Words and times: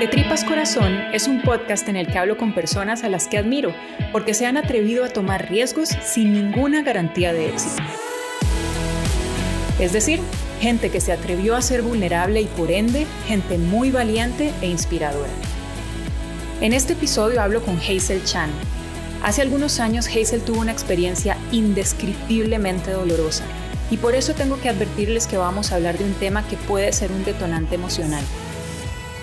De 0.00 0.08
Tripas 0.08 0.44
Corazón 0.44 0.98
es 1.12 1.28
un 1.28 1.42
podcast 1.42 1.86
en 1.90 1.96
el 1.96 2.06
que 2.06 2.16
hablo 2.16 2.38
con 2.38 2.54
personas 2.54 3.04
a 3.04 3.10
las 3.10 3.28
que 3.28 3.36
admiro 3.36 3.74
porque 4.12 4.32
se 4.32 4.46
han 4.46 4.56
atrevido 4.56 5.04
a 5.04 5.10
tomar 5.10 5.50
riesgos 5.50 5.90
sin 5.90 6.32
ninguna 6.32 6.80
garantía 6.80 7.34
de 7.34 7.50
éxito. 7.50 7.82
Es 9.78 9.92
decir, 9.92 10.20
gente 10.58 10.88
que 10.88 11.02
se 11.02 11.12
atrevió 11.12 11.54
a 11.54 11.60
ser 11.60 11.82
vulnerable 11.82 12.40
y 12.40 12.46
por 12.46 12.70
ende, 12.70 13.06
gente 13.26 13.58
muy 13.58 13.90
valiente 13.90 14.54
e 14.62 14.68
inspiradora. 14.68 15.28
En 16.62 16.72
este 16.72 16.94
episodio 16.94 17.42
hablo 17.42 17.60
con 17.60 17.76
Hazel 17.76 18.24
Chan. 18.24 18.48
Hace 19.22 19.42
algunos 19.42 19.80
años 19.80 20.08
Hazel 20.08 20.40
tuvo 20.40 20.62
una 20.62 20.72
experiencia 20.72 21.36
indescriptiblemente 21.52 22.90
dolorosa 22.90 23.44
y 23.90 23.98
por 23.98 24.14
eso 24.14 24.32
tengo 24.32 24.58
que 24.62 24.70
advertirles 24.70 25.26
que 25.26 25.36
vamos 25.36 25.72
a 25.72 25.74
hablar 25.74 25.98
de 25.98 26.04
un 26.04 26.14
tema 26.14 26.48
que 26.48 26.56
puede 26.56 26.90
ser 26.94 27.12
un 27.12 27.22
detonante 27.22 27.74
emocional. 27.74 28.24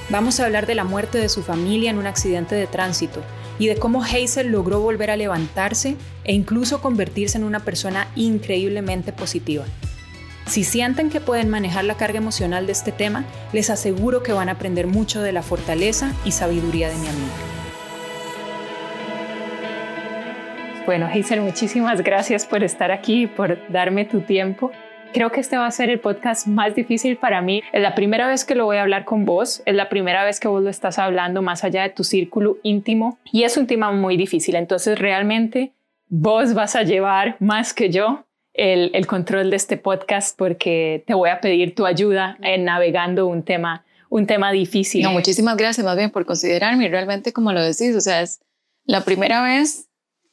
Vamos 0.10 0.40
a 0.40 0.46
hablar 0.46 0.68
de 0.68 0.76
la 0.76 0.86
muerte 0.86 1.18
de 1.18 1.28
su 1.28 1.44
familia 1.44 1.90
en 1.90 1.98
un 1.98 2.08
accidente 2.08 2.56
de 2.56 2.66
tránsito 2.66 3.22
y 3.60 3.68
de 3.68 3.76
cómo 3.76 4.04
Hazel 4.04 4.48
logró 4.48 4.80
volver 4.80 5.12
a 5.12 5.18
levantarse 5.18 5.98
e 6.24 6.34
incluso 6.34 6.82
convertirse 6.82 7.38
en 7.38 7.44
una 7.44 7.60
persona 7.60 8.08
increíblemente 8.16 9.12
positiva. 9.12 9.66
Si 10.46 10.64
sienten 10.64 11.10
que 11.10 11.20
pueden 11.20 11.50
manejar 11.50 11.84
la 11.84 11.98
carga 11.98 12.20
emocional 12.20 12.68
de 12.68 12.72
este 12.72 12.94
tema, 12.94 13.26
les 13.52 13.70
aseguro 13.70 14.24
que 14.24 14.32
van 14.32 14.48
a 14.48 14.54
aprender 14.54 14.88
mucho 14.88 15.22
de 15.22 15.34
la 15.34 15.44
fortaleza 15.44 16.14
y 16.24 16.32
sabiduría 16.32 16.88
de 16.88 16.96
mi 16.96 17.08
amiga. 17.08 17.34
Bueno, 20.86 21.06
Hazel, 21.08 21.42
muchísimas 21.42 22.02
gracias 22.02 22.46
por 22.46 22.64
estar 22.64 22.94
aquí 22.94 23.28
por 23.28 23.60
darme 23.70 24.06
tu 24.06 24.22
tiempo. 24.22 24.72
Creo 25.18 25.32
que 25.32 25.40
este 25.40 25.58
va 25.58 25.66
a 25.66 25.72
ser 25.72 25.90
el 25.90 26.00
podcast 26.00 26.46
más 26.46 26.76
difícil 26.76 27.18
para 27.18 27.42
mí. 27.42 27.64
Es 27.74 27.82
la 27.82 27.96
primera 27.96 28.28
vez 28.28 28.46
que 28.46 28.54
lo 28.54 28.66
voy 28.66 28.78
a 28.78 28.84
hablar 28.84 29.04
con 29.04 29.26
vos, 29.26 29.64
es 29.66 29.74
la 29.74 29.90
primera 29.90 30.24
vez 30.24 30.40
que 30.40 30.48
vos 30.48 30.62
lo 30.62 30.70
estás 30.70 31.00
hablando 31.00 31.42
más 31.42 31.64
allá 31.64 31.82
de 31.82 31.90
tu 31.90 32.04
círculo 32.04 32.60
íntimo 32.62 33.18
y 33.32 33.42
es 33.42 33.58
un 33.58 33.66
tema 33.66 33.92
muy 33.92 34.16
difícil. 34.16 34.54
Entonces 34.54 35.00
realmente 35.00 35.74
vos 36.08 36.54
vas 36.54 36.76
a 36.76 36.84
llevar 36.84 37.36
más 37.40 37.74
que 37.74 37.90
yo 37.90 38.26
el, 38.54 39.08
control 39.08 39.50
de 39.50 39.56
este 39.56 39.78
podcast 39.78 40.38
porque 40.38 41.04
te 41.08 41.16
voy 41.16 41.32
a 41.32 41.42
pedir 41.42 41.74
tu 41.74 41.88
ayuda 41.88 42.38
en 42.44 42.66
navegando 42.66 43.26
un 43.26 43.42
tema, 43.42 43.86
un 44.12 44.28
tema 44.28 44.52
difícil. 44.52 45.02
No, 45.02 45.10
muchísimas 45.10 45.58
gracias 45.58 45.84
más 45.84 45.98
bien 45.98 46.12
por 46.12 46.28
considerarme. 46.28 46.90
Realmente, 46.90 47.34
como 47.34 47.52
lo 47.54 47.64
decís, 47.64 47.96
o 47.96 48.02
sea, 48.02 48.22
es 48.22 48.40
la 48.86 49.02
primera 49.02 49.42
vez 49.42 49.87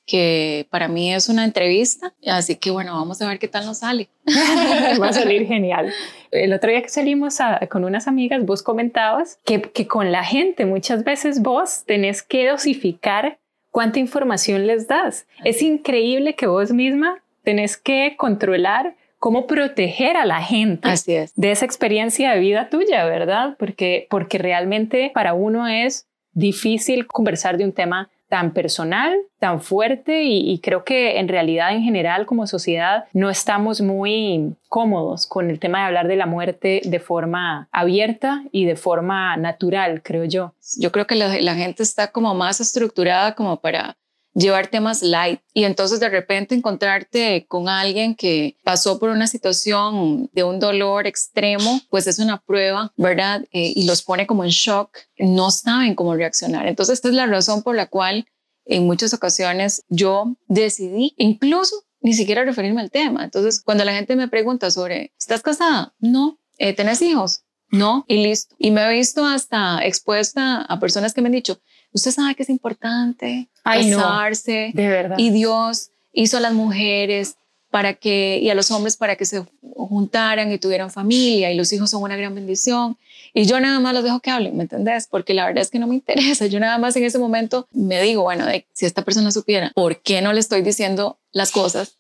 que 0.07 0.67
para 0.71 0.89
mí 0.89 1.13
es 1.13 1.29
una 1.29 1.45
entrevista, 1.45 2.13
así 2.27 2.57
que 2.57 2.71
bueno, 2.71 2.95
vamos 2.95 3.21
a 3.23 3.29
ver 3.29 3.39
qué 3.39 3.49
tal 3.49 3.65
nos 3.65 3.79
sale. 3.79 4.09
Va 5.01 5.09
a 5.09 5.13
salir 5.13 5.47
genial. 5.47 5.93
El 6.31 6.53
otro 6.53 6.71
día 6.71 6.83
que 6.83 6.89
salimos 6.89 7.39
con 7.71 7.85
unas 7.85 8.07
amigas, 8.09 8.45
vos 8.45 8.63
comentabas 8.63 9.39
que, 9.45 9.63
que 9.63 9.87
con 9.87 10.13
la 10.13 10.25
gente 10.25 10.67
muchas 10.67 11.05
veces 11.05 11.41
vos 11.41 11.85
tenés 11.87 12.23
que 12.23 12.49
dosificar 12.49 13.39
cuánta 13.71 13.99
información 13.99 14.67
les 14.67 14.87
das. 14.87 15.27
Es 15.43 15.63
increíble 15.63 16.35
que 16.35 16.47
vos 16.47 16.73
misma 16.73 17.23
tenés 17.43 17.77
que 17.77 18.15
controlar 18.17 18.97
cómo 19.19 19.47
proteger 19.47 20.19
a 20.19 20.27
la 20.27 20.43
gente 20.43 20.89
de 21.35 21.51
esa 21.51 21.65
experiencia 21.65 22.33
de 22.33 22.41
vida 22.41 22.69
tuya, 22.69 23.07
¿verdad? 23.07 23.57
Porque, 23.59 24.07
porque 24.11 24.37
realmente 24.37 25.11
para 25.15 25.33
uno 25.33 25.67
es 25.67 26.07
difícil 26.35 27.07
conversar 27.07 27.57
de 27.57 27.65
un 27.65 27.73
tema 27.73 28.11
tan 28.35 28.53
personal, 28.53 29.17
tan 29.39 29.61
fuerte 29.61 30.25
y, 30.25 30.59
creo 30.59 30.83
que 30.83 31.21
en 31.21 31.29
realidad 31.29 31.73
en 31.73 31.85
general 31.85 32.27
como 32.27 32.49
sociedad 32.49 33.05
no 33.13 33.31
estamos 33.31 33.81
muy 33.81 34.57
cómodos 34.69 35.29
con 35.29 35.51
el 35.51 35.61
tema 35.61 35.79
de 35.79 35.85
hablar 35.85 36.09
de 36.09 36.17
la 36.17 36.27
muerte 36.27 36.81
de 36.85 36.99
forma 36.99 37.69
abierta 37.71 38.43
y 38.51 38.65
de 38.65 38.75
forma 38.75 39.37
natural, 39.37 40.03
creo 40.03 40.25
yo. 40.25 40.53
Yo 40.81 40.91
creo 40.91 41.07
que 41.07 41.15
la 41.15 41.55
gente 41.55 41.85
está 41.85 42.11
como 42.11 42.35
más 42.35 42.61
estructurada 42.61 43.37
como 43.37 43.61
para 43.61 43.97
llevar 44.35 44.67
temas 44.67 45.03
light 45.03 45.41
y 45.53 45.65
entonces 45.65 46.01
de 46.01 46.09
repente 46.09 46.55
encontrarte 46.55 47.47
con 47.49 47.69
alguien 47.69 48.15
que 48.15 48.59
pasó 48.65 48.99
por 48.99 49.11
una 49.11 49.27
situación 49.27 50.29
de 50.33 50.43
un 50.43 50.59
dolor 50.59 51.07
extremo, 51.07 51.81
pues 51.89 52.07
es 52.07 52.19
una 52.19 52.43
prueba, 52.43 52.93
¿verdad? 52.97 53.45
Eh, 53.53 53.73
y 53.75 53.87
los 53.87 54.03
pone 54.03 54.27
como 54.27 54.45
en 54.45 54.51
shock, 54.51 54.99
no 55.19 55.51
saben 55.51 55.95
cómo 55.95 56.15
reaccionar. 56.15 56.67
Entonces 56.67 56.95
esta 56.95 57.09
es 57.09 57.15
la 57.15 57.27
razón 57.27 57.63
por 57.63 57.77
la 57.77 57.87
cual 57.87 58.27
en 58.67 58.87
muchas 58.87 59.15
ocasiones 59.15 59.85
yo 59.89 60.37
decidí 60.49 61.15
incluso 61.17 61.85
ni 62.01 62.13
siquiera 62.13 62.45
referirme 62.45 62.81
al 62.81 62.91
tema. 62.91 63.25
Entonces 63.25 63.63
cuando 63.63 63.85
la 63.85 63.95
gente 63.95 64.17
me 64.17 64.29
pregunta 64.29 64.71
sobre, 64.71 65.15
¿estás 65.19 65.43
casada? 65.43 65.95
No. 65.99 66.39
Eh, 66.59 66.73
¿Tenés 66.75 67.03
hijos? 67.03 67.45
No. 67.71 68.05
Y 68.09 68.23
listo. 68.23 68.55
Y 68.59 68.71
me 68.71 68.85
he 68.85 68.93
visto 68.93 69.25
hasta 69.25 69.85
expuesta 69.85 70.63
a 70.63 70.79
personas 70.79 71.15
que 71.15 71.23
me 71.23 71.29
han 71.29 71.33
dicho, 71.33 71.61
usted 71.95 72.11
sabe 72.11 72.35
que 72.35 72.43
es 72.43 72.51
importante 72.51 73.49
casarse. 73.63 74.73
de 74.75 74.89
verdad. 74.89 75.17
Y 75.19 75.31
Dios 75.31 75.91
hizo 76.13 76.37
a 76.37 76.41
las 76.41 76.53
mujeres 76.53 77.37
para 77.71 77.95
que, 77.95 78.39
y 78.41 78.51
a 78.51 78.55
los 78.55 78.71
hombres 78.71 78.97
para 78.97 79.17
que 79.17 79.25
se 79.25 79.45
juntaran 79.77 80.53
y 80.53 80.59
tuvieran 80.59 80.91
familia 80.91 81.51
y 81.51 81.57
los 81.57 81.73
hijos 81.73 81.91
son 81.91 82.03
una 82.03 82.17
gran 82.17 82.35
bendición. 82.35 82.97
Y 83.33 83.47
yo 83.47 83.59
nada 83.59 83.81
más 83.81 83.95
los 83.95 84.05
dejo 84.05 84.21
que 84.21 84.31
hablen, 84.31 84.57
¿me 84.57 84.63
entendés? 84.63 85.09
Porque 85.09 85.35
la 85.35 85.47
verdad 85.47 85.63
es 85.63 85.71
que 85.71 85.81
no 85.81 85.89
me 85.89 85.97
interesa. 85.97 86.47
Yo 86.47 86.61
nada 86.61 86.79
más 86.79 86.95
en 86.95 87.03
ese 87.03 87.19
momento 87.19 87.67
me 87.73 88.01
digo, 88.01 88.23
bueno, 88.23 88.47
si 88.73 88.87
esta 88.87 89.03
persona 89.03 89.33
supiera 89.33 89.73
por 89.75 90.01
qué 90.03 90.23
no 90.23 90.33
le 90.33 90.39
estoy 90.41 90.63
diciendo 90.63 91.19
las 91.33 91.51
cosas, 91.51 91.99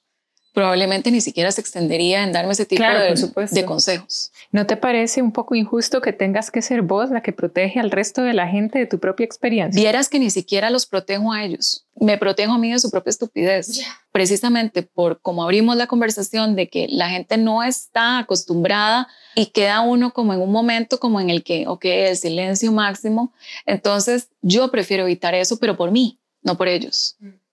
probablemente 0.54 1.10
ni 1.10 1.20
siquiera 1.20 1.50
se 1.50 1.60
extendería 1.60 2.22
en 2.22 2.32
darme 2.32 2.52
ese 2.52 2.64
tipo 2.64 2.84
de, 2.84 3.46
de, 3.50 3.64
consejos. 3.64 4.30
¿No 4.52 4.66
te 4.66 4.76
parece 4.76 5.20
un 5.20 5.32
poco 5.32 5.56
injusto 5.56 6.00
que 6.00 6.12
tengas 6.12 6.52
que 6.52 6.62
ser 6.62 6.82
vos 6.82 7.10
la 7.10 7.22
que 7.22 7.32
protege 7.32 7.80
al 7.80 7.90
resto 7.90 8.22
de 8.22 8.34
la 8.34 8.46
gente 8.46 8.78
de 8.78 8.86
tu 8.86 9.00
propia 9.00 9.24
experiencia? 9.24 9.78
Vieras 9.78 10.08
que 10.08 10.20
ni 10.20 10.30
siquiera 10.30 10.70
los 10.70 10.86
protejo 10.86 11.32
a 11.32 11.42
ellos. 11.42 11.86
Me 11.96 12.18
protejo 12.18 12.52
a 12.52 12.58
mí 12.58 12.70
de 12.70 12.78
su 12.78 12.88
propia 12.92 13.10
estupidez. 13.10 13.82
Precisamente 14.12 14.84
por 14.84 15.20
como 15.20 15.42
abrimos 15.42 15.76
la 15.76 15.88
conversación 15.88 16.54
de 16.54 16.68
que 16.70 16.86
la 16.88 17.10
gente 17.10 17.36
no 17.36 17.64
está 17.64 18.18
acostumbrada 18.18 19.08
y 19.34 19.46
queda 19.46 19.80
uno 19.80 20.12
como 20.12 20.34
en 20.34 20.40
un 20.40 20.52
momento 20.52 21.00
como 21.00 21.20
en 21.20 21.30
el 21.30 21.42
que, 21.42 21.66
ok, 21.66 21.84
el 21.84 22.16
silencio 22.16 22.70
máximo. 22.70 23.32
Entonces 23.66 24.28
yo 24.40 24.70
prefiero 24.70 25.02
evitar 25.02 25.34
eso, 25.34 25.58
pero 25.58 25.76
por 25.76 25.90
mí, 25.90 26.20
no 26.42 26.56
por 26.56 26.68
ellos. 26.68 27.16
Mm. 27.18 27.43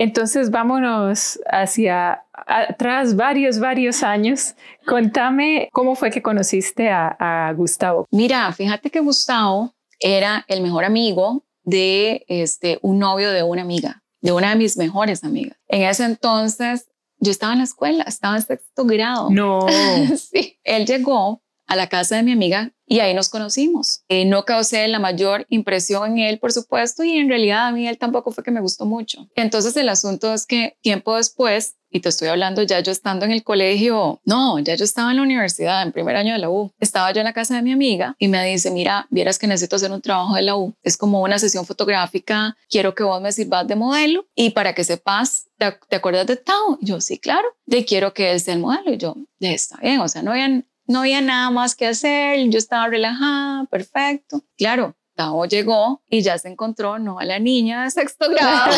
Entonces 0.00 0.50
vámonos 0.50 1.38
hacia 1.44 2.24
atrás 2.32 3.16
varios, 3.16 3.58
varios 3.58 4.02
años. 4.02 4.54
Contame 4.86 5.68
cómo 5.72 5.94
fue 5.94 6.10
que 6.10 6.22
conociste 6.22 6.88
a, 6.88 7.52
Gustavo. 7.54 8.06
Mira, 8.10 8.50
fíjate 8.52 8.90
que 8.90 9.00
Gustavo 9.00 9.74
era 9.98 10.46
el 10.48 10.62
mejor 10.62 10.86
amigo 10.86 11.44
de 11.64 12.24
este, 12.28 12.78
un 12.80 12.98
novio 12.98 13.30
de 13.30 13.42
una 13.42 13.60
amiga, 13.60 14.02
de 14.22 14.32
una 14.32 14.48
de 14.48 14.56
mis 14.56 14.78
mejores 14.78 15.22
amigas. 15.22 15.58
En 15.68 15.82
ese 15.82 16.06
entonces 16.06 16.88
yo 17.18 17.30
estaba 17.30 17.52
en 17.52 17.58
la 17.58 17.64
escuela, 17.64 18.04
estaba 18.04 18.36
en 18.36 18.42
sexto 18.42 18.86
grado. 18.86 19.28
No. 19.28 19.66
sí, 20.16 20.58
él 20.64 20.86
llegó 20.86 21.42
a 21.70 21.76
la 21.76 21.88
casa 21.88 22.16
de 22.16 22.24
mi 22.24 22.32
amiga 22.32 22.72
y 22.84 22.98
ahí 22.98 23.14
nos 23.14 23.28
conocimos. 23.28 24.02
Eh, 24.08 24.24
no 24.24 24.44
causé 24.44 24.88
la 24.88 24.98
mayor 24.98 25.46
impresión 25.48 26.18
en 26.18 26.18
él, 26.18 26.40
por 26.40 26.52
supuesto, 26.52 27.04
y 27.04 27.16
en 27.16 27.28
realidad 27.28 27.68
a 27.68 27.70
mí 27.70 27.86
él 27.86 27.96
tampoco 27.96 28.32
fue 28.32 28.42
que 28.42 28.50
me 28.50 28.60
gustó 28.60 28.84
mucho. 28.84 29.28
Entonces 29.36 29.76
el 29.76 29.88
asunto 29.88 30.34
es 30.34 30.44
que 30.44 30.76
tiempo 30.82 31.14
después, 31.14 31.76
y 31.88 32.00
te 32.00 32.08
estoy 32.08 32.26
hablando 32.26 32.62
ya 32.62 32.80
yo 32.80 32.90
estando 32.90 33.24
en 33.24 33.30
el 33.30 33.44
colegio, 33.44 34.20
no, 34.24 34.58
ya 34.58 34.74
yo 34.74 34.82
estaba 34.82 35.12
en 35.12 35.18
la 35.18 35.22
universidad, 35.22 35.84
en 35.84 35.92
primer 35.92 36.16
año 36.16 36.32
de 36.32 36.40
la 36.40 36.50
U, 36.50 36.72
estaba 36.80 37.12
yo 37.12 37.20
en 37.20 37.26
la 37.26 37.32
casa 37.32 37.54
de 37.54 37.62
mi 37.62 37.70
amiga 37.70 38.16
y 38.18 38.26
me 38.26 38.44
dice, 38.44 38.72
mira, 38.72 39.06
vieras 39.10 39.38
que 39.38 39.46
necesito 39.46 39.76
hacer 39.76 39.92
un 39.92 40.00
trabajo 40.00 40.34
de 40.34 40.42
la 40.42 40.56
U, 40.56 40.74
es 40.82 40.96
como 40.96 41.22
una 41.22 41.38
sesión 41.38 41.64
fotográfica, 41.66 42.56
quiero 42.68 42.96
que 42.96 43.04
vos 43.04 43.22
me 43.22 43.30
sirvas 43.30 43.68
de 43.68 43.76
modelo 43.76 44.26
y 44.34 44.50
para 44.50 44.74
que 44.74 44.82
sepas, 44.82 45.46
¿te, 45.56 45.94
acuerdas 45.94 46.26
de 46.26 46.34
Tao? 46.34 46.78
yo, 46.80 47.00
sí, 47.00 47.18
claro, 47.18 47.46
de 47.66 47.84
quiero 47.84 48.12
que 48.14 48.32
él 48.32 48.40
sea 48.40 48.54
el 48.54 48.60
modelo 48.60 48.92
y 48.92 48.96
yo, 48.96 49.14
está 49.38 49.76
bien, 49.76 50.00
o 50.00 50.08
sea, 50.08 50.22
no 50.22 50.32
había 50.32 50.64
no 50.90 51.00
había 51.00 51.20
nada 51.20 51.50
más 51.50 51.76
que 51.76 51.86
hacer, 51.86 52.48
yo 52.50 52.58
estaba 52.58 52.88
relajada, 52.88 53.64
perfecto. 53.66 54.42
Claro, 54.58 54.96
Tao 55.14 55.44
llegó 55.44 56.02
y 56.10 56.22
ya 56.22 56.36
se 56.36 56.48
encontró, 56.48 56.98
no 56.98 57.20
a 57.20 57.24
la 57.24 57.38
niña 57.38 57.84
de 57.84 57.90
sexto 57.92 58.28
grado. 58.30 58.72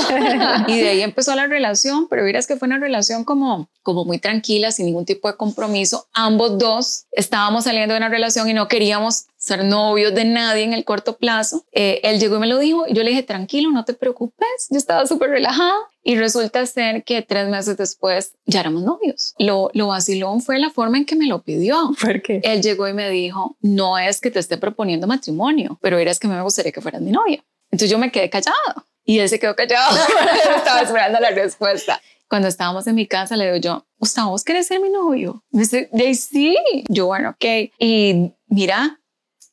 y 0.69 0.79
de 0.79 0.89
ahí 0.91 1.01
empezó 1.01 1.35
la 1.35 1.47
relación, 1.47 2.09
pero 2.09 2.23
miras 2.25 2.47
que 2.47 2.57
fue 2.57 2.67
una 2.67 2.79
relación 2.79 3.25
como, 3.25 3.71
como 3.83 4.05
muy 4.05 4.19
tranquila, 4.19 4.73
sin 4.73 4.87
ningún 4.87 5.07
tipo 5.07 5.27
de 5.31 5.39
compromiso. 5.39 6.07
Ambos 6.13 6.59
dos 6.59 7.07
estábamos 7.13 7.65
saliendo 7.65 7.95
de 7.95 7.99
una 7.99 8.11
relación 8.11 8.47
y 8.51 8.53
no 8.53 8.69
queríamos 8.69 9.29
ser 9.43 9.65
novios 9.65 10.15
de 10.15 10.25
nadie 10.25 10.63
en 10.63 10.73
el 10.73 10.85
corto 10.85 11.17
plazo. 11.17 11.65
Eh, 11.73 11.99
él 12.05 12.21
llegó 12.21 12.37
y 12.37 12.39
me 12.39 12.47
lo 12.47 12.61
dijo 12.61 12.87
y 12.87 12.95
yo 12.95 13.03
le 13.03 13.11
dije, 13.11 13.25
tranquilo, 13.25 13.73
no 13.73 13.85
te 13.85 13.93
preocupes, 13.93 14.69
yo 14.71 14.79
estaba 14.79 15.05
súper 15.05 15.31
relajada. 15.31 15.75
Y 16.05 16.17
resulta 16.17 16.65
ser 16.67 17.03
que 17.03 17.23
tres 17.23 17.49
meses 17.49 17.77
después 17.77 18.35
ya 18.47 18.61
éramos 18.61 18.85
novios. 18.85 19.35
Lo, 19.39 19.71
lo 19.75 19.89
vacilón 19.89 20.43
fue 20.43 20.61
la 20.61 20.71
forma 20.71 20.97
en 20.99 21.07
que 21.07 21.17
me 21.17 21.27
lo 21.27 21.43
pidió. 21.43 21.91
¿Por 22.01 22.23
qué? 22.23 22.41
Él 22.45 22.63
llegó 22.63 22.87
y 22.87 22.93
me 22.93 23.11
dijo, 23.11 23.57
no 23.61 23.99
es 23.99 24.21
que 24.21 24.31
te 24.31 24.39
esté 24.39 24.59
proponiendo 24.59 25.09
matrimonio, 25.09 25.77
pero 25.83 25.99
eras 25.99 26.21
que 26.21 26.29
me 26.29 26.41
gustaría 26.41 26.71
que 26.71 26.81
fueras 26.81 27.03
mi 27.03 27.11
novia. 27.11 27.45
Entonces 27.73 27.91
yo 27.91 27.99
me 27.99 28.13
quedé 28.13 28.31
callada 28.31 28.87
y 29.05 29.19
él 29.19 29.29
se 29.29 29.41
quedó 29.41 29.57
callado. 29.57 29.99
estaba 30.57 30.83
esperando 30.83 31.19
la 31.19 31.31
respuesta. 31.31 32.01
Cuando 32.29 32.47
estábamos 32.47 32.87
en 32.87 32.95
mi 32.95 33.09
casa, 33.09 33.37
le 33.37 33.47
digo 33.47 33.57
yo, 33.57 33.87
Gustavo, 33.99 34.31
¿vos 34.31 34.45
querés 34.45 34.69
ser 34.69 34.81
mi 34.81 34.89
novio? 34.89 35.43
Me 35.51 35.63
dice, 35.63 35.89
sí. 36.15 36.57
Yo, 36.89 37.07
bueno, 37.07 37.31
ok. 37.31 37.73
Y 37.79 38.33
mira, 38.47 39.01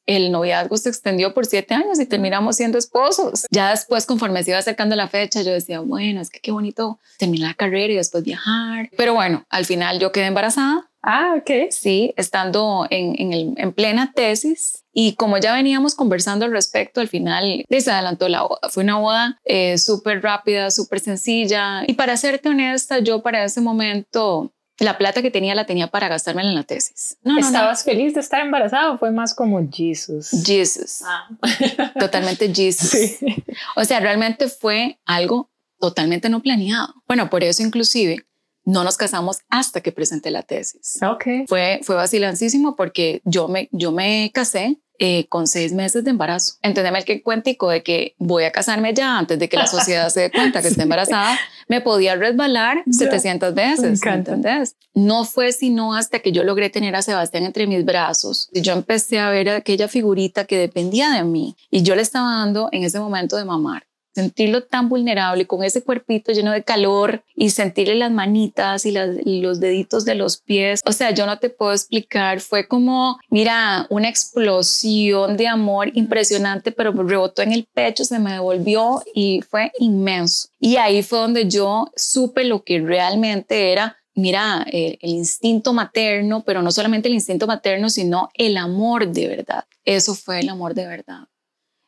el 0.10 0.32
noviazgo 0.32 0.76
se 0.76 0.90
extendió 0.90 1.36
por 1.36 1.46
siete 1.46 1.76
años 1.76 2.00
y 2.00 2.06
terminamos 2.08 2.56
siendo 2.56 2.80
esposos. 2.80 3.46
Ya 3.52 3.70
después, 3.70 4.08
conforme 4.08 4.44
se 4.44 4.52
iba 4.52 4.60
acercando 4.60 4.96
la 4.96 5.08
fecha, 5.08 5.44
yo 5.44 5.52
decía, 5.52 5.82
bueno, 5.82 6.20
es 6.20 6.32
que 6.32 6.40
qué 6.40 6.52
bonito 6.52 7.00
terminar 7.20 7.50
la 7.50 7.54
carrera 7.54 7.94
y 7.94 7.98
después 7.98 8.24
viajar. 8.24 8.90
Pero 8.98 9.14
bueno, 9.14 9.46
al 9.50 9.66
final 9.66 10.00
yo 10.00 10.12
quedé 10.12 10.26
embarazada. 10.26 10.90
Ah, 11.04 11.36
ok. 11.38 11.70
Sí, 11.70 12.14
estando 12.18 12.88
en, 12.90 13.32
el, 13.32 13.54
en 13.56 13.72
plena 13.72 14.12
tesis. 14.14 14.84
Y 14.92 15.14
como 15.14 15.38
ya 15.38 15.54
veníamos 15.54 15.94
conversando 15.94 16.46
al 16.46 16.52
respecto, 16.52 17.02
al 17.02 17.08
final 17.08 17.64
se 17.70 17.92
adelantó 17.92 18.28
la 18.28 18.42
boda. 18.42 18.68
Fue 18.70 18.84
una 18.84 18.98
boda 18.98 19.40
eh, 19.46 19.78
súper 19.78 20.24
rápida, 20.24 20.72
súper 20.72 21.00
sencilla. 21.00 21.84
Y 21.86 21.94
para 21.94 22.18
serte 22.18 22.50
honesta, 22.50 22.98
yo 22.98 23.22
para 23.22 23.44
ese 23.44 23.62
momento 23.62 24.52
la 24.80 24.98
plata 24.98 25.22
que 25.22 25.32
tenía 25.32 25.56
la 25.56 25.66
tenía 25.66 25.88
para 25.88 26.08
gastármela 26.08 26.50
en 26.50 26.56
la 26.56 26.64
tesis. 26.64 27.18
No, 27.24 27.38
¿Estabas 27.38 27.84
feliz 27.84 28.14
de 28.14 28.22
estar 28.22 28.42
embarazada 28.42 28.92
o 28.92 28.98
fue 28.98 29.12
más 29.12 29.34
como 29.34 29.60
Jesus? 29.70 30.32
Jesus. 30.46 31.02
Ah. 31.04 31.28
Totalmente 32.00 32.54
Jesus. 32.54 33.18
O 33.76 33.84
sea, 33.86 34.00
realmente 34.00 34.48
fue 34.48 35.00
algo 35.06 35.50
totalmente 35.80 36.30
no 36.30 36.42
planeado. 36.42 36.94
Bueno, 37.08 37.30
por 37.30 37.44
eso 37.44 37.64
inclusive 37.64 38.26
no 38.70 38.84
nos 38.84 38.98
casamos 38.98 39.40
hasta 39.50 39.82
que 39.82 39.92
presenté 39.92 40.30
la 40.30 40.44
tesis. 40.44 41.00
Okay. 41.02 41.46
Fue, 41.48 41.80
fue 41.84 41.96
vacilancísimo 41.96 42.76
porque 42.76 43.22
yo 43.26 43.48
me, 43.48 43.68
yo 43.72 43.92
me 43.92 44.32
casé 44.32 44.78
eh, 45.00 45.28
con 45.28 45.48
seis 45.48 45.74
meses 45.74 46.04
de 46.04 46.12
embarazo. 46.12 46.56
Entendeme 46.62 47.00
el 47.00 47.06
que 47.06 47.24
cuentico 47.24 47.70
de 47.70 47.82
que 47.82 48.16
voy 48.20 48.44
a 48.44 48.52
casarme 48.52 48.94
ya 48.94 49.18
antes 49.18 49.40
de 49.40 49.50
que 49.50 49.58
la 49.58 49.66
sociedad 49.66 50.10
se 50.10 50.22
dé 50.22 50.32
cuenta 50.32 50.62
que 50.62 50.68
estoy 50.70 50.84
embarazada, 50.84 51.40
me 51.68 51.82
podía 51.82 52.16
resbalar 52.16 52.84
700 52.92 53.56
veces, 53.56 54.02
¿entendés? 54.06 54.76
No 54.94 55.26
fue 55.26 55.52
sino 55.52 55.96
hasta 55.96 56.20
que 56.20 56.32
yo 56.32 56.44
logré 56.44 56.70
tener 56.70 56.96
a 56.96 57.02
Sebastián 57.02 57.46
entre 57.46 57.66
mis 57.66 57.86
brazos 57.86 58.50
y 58.54 58.62
yo 58.62 58.74
empecé 58.74 59.20
a 59.20 59.30
ver 59.30 59.50
aquella 59.50 59.88
figurita 59.88 60.46
que 60.46 60.58
dependía 60.58 61.10
de 61.12 61.24
mí 61.24 61.56
y 61.72 61.82
yo 61.82 61.96
le 61.96 62.02
estaba 62.02 62.40
dando 62.40 62.70
en 62.72 62.84
ese 62.84 63.00
momento 63.00 63.36
de 63.36 63.46
mamar 63.46 63.89
sentirlo 64.20 64.64
tan 64.64 64.90
vulnerable 64.90 65.48
con 65.48 65.64
ese 65.64 65.82
cuerpito 65.82 66.34
lleno 66.34 66.52
de 66.52 66.64
calor 66.64 67.24
y 67.36 67.52
sentirle 67.52 67.96
las 67.96 68.12
manitas 68.12 68.86
y, 68.86 68.92
los 68.92 69.60
deditos 69.60 70.04
de 70.04 70.16
los 70.16 70.38
pies. 70.38 70.82
O 70.86 70.92
sea, 70.92 71.12
yo 71.12 71.26
no 71.26 71.40
te 71.40 71.50
puedo 71.50 71.72
explicar, 71.72 72.42
fue 72.42 72.68
como, 72.68 73.18
mira, 73.30 73.88
una 73.90 74.10
explosión 74.10 75.38
de 75.38 75.48
amor 75.48 75.92
impresionante, 75.94 76.74
pero 76.74 76.92
rebotó 76.92 77.42
en 77.42 77.54
el 77.54 77.66
pecho, 77.74 78.04
se 78.04 78.20
me 78.20 78.34
devolvió 78.34 79.02
y 79.14 79.42
fue 79.50 79.72
inmenso. 79.80 80.50
Y 80.60 80.76
ahí 80.76 81.02
fue 81.02 81.20
donde 81.20 81.48
yo 81.48 81.90
supe 81.96 82.44
lo 82.44 82.64
que 82.64 82.80
realmente 82.82 83.72
era 83.72 83.96
mira, 84.16 84.66
el, 84.70 84.98
el, 85.02 85.12
instinto 85.12 85.72
materno, 85.72 86.44
pero 86.44 86.62
no 86.62 86.72
solamente 86.72 87.08
el 87.08 87.14
instinto 87.14 87.48
materno, 87.48 87.90
sino 87.90 88.30
el 88.34 88.58
amor 88.58 89.08
de 89.08 89.30
verdad. 89.30 89.64
Eso 89.86 90.14
fue 90.14 90.42
el 90.42 90.50
amor 90.50 90.74
de 90.74 90.88
verdad. 90.88 91.22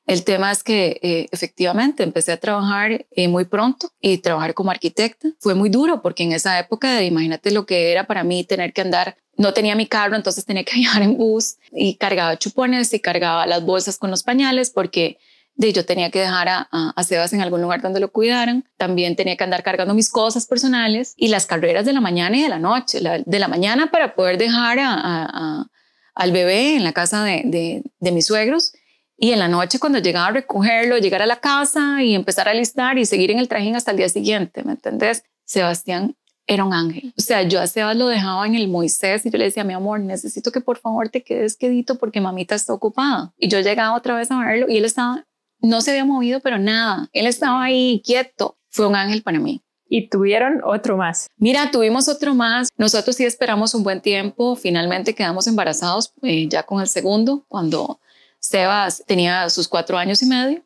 El 0.08 0.24
tema 0.24 0.52
es 0.52 0.64
que 0.64 1.00
eh, 1.02 1.28
efectivamente 1.32 2.04
empecé 2.04 2.32
a 2.32 2.38
trabajar 2.38 3.06
eh, 3.12 3.28
muy 3.28 3.46
pronto 3.46 3.92
y 4.02 4.18
trabajar 4.18 4.54
como 4.54 4.72
arquitecta. 4.72 5.30
Fue 5.40 5.54
muy 5.54 5.70
duro 5.70 6.02
porque 6.02 6.24
en 6.24 6.32
esa 6.32 6.60
época, 6.60 7.04
imagínate 7.04 7.52
lo 7.52 7.66
que 7.66 7.92
era 7.92 8.08
para 8.08 8.24
mí 8.24 8.44
tener 8.44 8.74
que 8.74 8.82
andar, 8.82 9.16
no 9.38 9.54
tenía 9.54 9.76
mi 9.76 9.86
carro, 9.86 10.16
entonces 10.16 10.44
tenía 10.46 10.64
que 10.64 10.76
viajar 10.76 11.04
en 11.04 11.18
bus 11.18 11.58
y 11.72 11.96
cargaba 11.96 12.38
chupones 12.38 12.94
y 12.94 13.00
cargaba 13.00 13.46
las 13.46 13.64
bolsas 13.64 13.98
con 13.98 14.12
los 14.12 14.24
pañales 14.24 14.72
porque 14.72 15.18
de, 15.56 15.72
yo 15.74 15.86
tenía 15.86 16.10
que 16.10 16.20
dejar 16.20 16.50
a, 16.50 16.68
a, 16.72 17.04
Sebas 17.04 17.34
en 17.34 17.42
algún 17.42 17.62
lugar 17.62 17.82
donde 17.82 18.00
lo 18.00 18.12
cuidaran. 18.12 18.66
También 18.78 19.16
tenía 19.16 19.38
que 19.38 19.44
andar 19.44 19.62
cargando 19.64 19.94
mis 19.94 20.10
cosas 20.10 20.48
personales 20.48 21.14
y 21.16 21.28
las 21.28 21.46
carreras 21.46 21.86
de 21.86 21.94
la 21.94 22.02
mañana 22.02 22.36
y 22.38 22.42
de 22.42 22.50
la 22.50 22.58
noche. 22.60 23.00
de 23.00 23.40
la 23.40 23.48
mañana 23.48 23.92
para 23.92 24.16
poder 24.16 24.38
dejar 24.38 24.80
a, 24.82 25.68
al 26.16 26.32
bebé 26.32 26.76
en 26.76 26.84
la 26.84 26.94
casa 26.94 27.24
de, 27.24 27.44
de, 27.46 27.84
de 28.00 28.12
mis 28.12 28.26
suegros 28.26 28.74
y 29.22 29.34
en 29.34 29.40
la 29.40 29.48
noche 29.48 29.78
cuando 29.78 30.00
llegaba 30.00 30.28
a 30.28 30.32
recogerlo, 30.32 30.98
llegar 30.98 31.22
a 31.22 31.28
la 31.28 31.36
casa 31.36 32.02
y 32.02 32.16
empezar 32.16 32.50
a 32.50 32.56
listar 32.56 32.98
y 32.98 33.06
seguir 33.06 33.30
en 33.30 33.38
el 33.38 33.48
trajín 33.48 33.76
hasta 33.76 33.92
el 33.92 33.98
día 33.98 34.10
siguiente, 34.10 34.64
¿me 34.64 34.72
entendés? 34.72 35.24
Sebastián 35.46 36.16
era 36.48 36.66
un 36.66 36.74
ángel. 36.74 37.14
O 37.16 37.22
sea, 37.22 37.44
yo 37.44 37.62
a 37.62 37.68
Sebas 37.68 37.96
lo 37.96 38.08
dejaba 38.08 38.48
en 38.48 38.56
el 38.56 38.68
Moisés 38.68 39.24
y 39.24 39.30
yo 39.30 39.38
le 39.38 39.44
decía, 39.44 39.64
mi 39.64 39.74
amor, 39.74 40.00
necesito 40.00 40.52
que 40.52 40.60
por 40.60 40.80
favor 40.80 41.10
te 41.10 41.22
quedes 41.22 41.56
quedito 41.56 42.00
porque 42.00 42.20
mamita 42.20 42.56
está 42.56 42.74
ocupada. 42.74 43.32
Y 43.38 43.48
yo 43.48 43.60
llegaba 43.60 43.96
otra 43.96 44.16
vez 44.16 44.32
a 44.32 44.40
verlo 44.40 44.66
y 44.68 44.78
él 44.78 44.86
estaba, 44.86 45.24
no 45.60 45.82
se 45.82 45.92
había 45.92 46.06
movido, 46.06 46.40
pero 46.40 46.58
nada. 46.58 47.08
Él 47.14 47.28
estaba 47.28 47.62
ahí 47.62 48.02
quieto. 48.04 48.58
Fue 48.72 48.88
un 48.88 48.96
ángel 48.96 49.22
para 49.22 49.40
mí. 49.40 49.62
Y 49.88 50.10
tuvieron 50.10 50.62
otro 50.66 50.98
más. 50.98 51.28
Mira, 51.38 51.70
tuvimos 51.70 52.10
otro 52.10 52.34
más. 52.34 52.70
Nosotros 52.76 53.18
sí 53.18 53.26
esperamos 53.26 53.76
un 53.76 53.84
buen 53.84 54.02
tiempo. 54.02 54.56
Finalmente 54.56 55.14
quedamos 55.14 55.46
embarazados 55.46 56.12
eh, 56.24 56.48
ya 56.48 56.64
con 56.64 56.82
el 56.82 56.88
segundo, 56.88 57.46
cuando 57.48 58.00
Sebas 58.42 59.04
tenía 59.06 59.50
sus 59.50 59.68
cuatro 59.68 59.98
años 59.98 60.22
y 60.22 60.26
medio. 60.26 60.62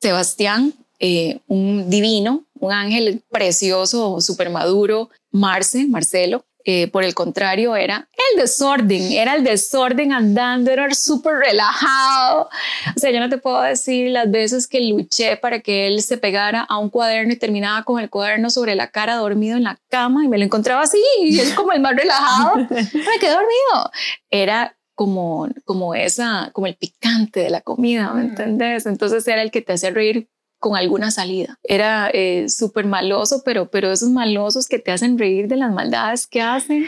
Sebastián, 0.00 0.74
eh, 0.98 1.40
un 1.46 1.88
divino, 1.88 2.44
un 2.58 2.72
ángel 2.72 3.22
precioso, 3.30 4.20
súper 4.20 4.50
maduro. 4.50 5.08
Marce, 5.30 5.86
Marcelo, 5.86 6.44
eh, 6.68 6.88
por 6.88 7.04
el 7.04 7.14
contrario, 7.14 7.76
era 7.76 8.08
el 8.32 8.40
desorden, 8.40 9.12
era 9.12 9.36
el 9.36 9.44
desorden 9.44 10.12
andando, 10.12 10.72
era 10.72 10.92
súper 10.92 11.34
relajado. 11.34 12.48
O 12.96 12.98
sea, 12.98 13.12
yo 13.12 13.20
no 13.20 13.28
te 13.28 13.38
puedo 13.38 13.62
decir 13.62 14.10
las 14.10 14.28
veces 14.28 14.66
que 14.66 14.80
luché 14.80 15.36
para 15.36 15.60
que 15.60 15.86
él 15.86 16.02
se 16.02 16.18
pegara 16.18 16.62
a 16.62 16.78
un 16.78 16.90
cuaderno 16.90 17.32
y 17.32 17.36
terminaba 17.36 17.84
con 17.84 18.00
el 18.00 18.10
cuaderno 18.10 18.50
sobre 18.50 18.74
la 18.74 18.90
cara, 18.90 19.14
dormido 19.14 19.56
en 19.56 19.62
la 19.62 19.78
cama, 19.90 20.24
y 20.24 20.28
me 20.28 20.38
lo 20.38 20.44
encontraba 20.44 20.82
así, 20.82 20.98
y 21.20 21.38
es 21.38 21.54
como 21.54 21.70
el 21.70 21.80
más 21.80 21.94
relajado. 21.94 22.56
me 22.68 23.18
quedé 23.20 23.30
dormido. 23.30 23.90
Era 24.30 24.76
como, 24.96 25.48
como 25.64 25.94
esa, 25.94 26.50
como 26.52 26.66
el 26.66 26.74
picante 26.74 27.40
de 27.40 27.50
la 27.50 27.60
comida, 27.60 28.12
¿me 28.12 28.24
mm. 28.24 28.26
entendés? 28.26 28.86
Entonces 28.86 29.28
era 29.28 29.42
el 29.42 29.52
que 29.52 29.62
te 29.62 29.74
hacía 29.74 29.90
reír 29.90 30.28
con 30.58 30.74
alguna 30.74 31.10
salida. 31.12 31.58
Era 31.62 32.10
eh, 32.12 32.48
súper 32.48 32.86
maloso, 32.86 33.42
pero, 33.44 33.70
pero 33.70 33.92
esos 33.92 34.08
malosos 34.08 34.66
que 34.66 34.78
te 34.78 34.90
hacen 34.90 35.18
reír 35.18 35.46
de 35.46 35.56
las 35.56 35.70
maldades 35.70 36.26
que 36.26 36.40
hacen. 36.40 36.86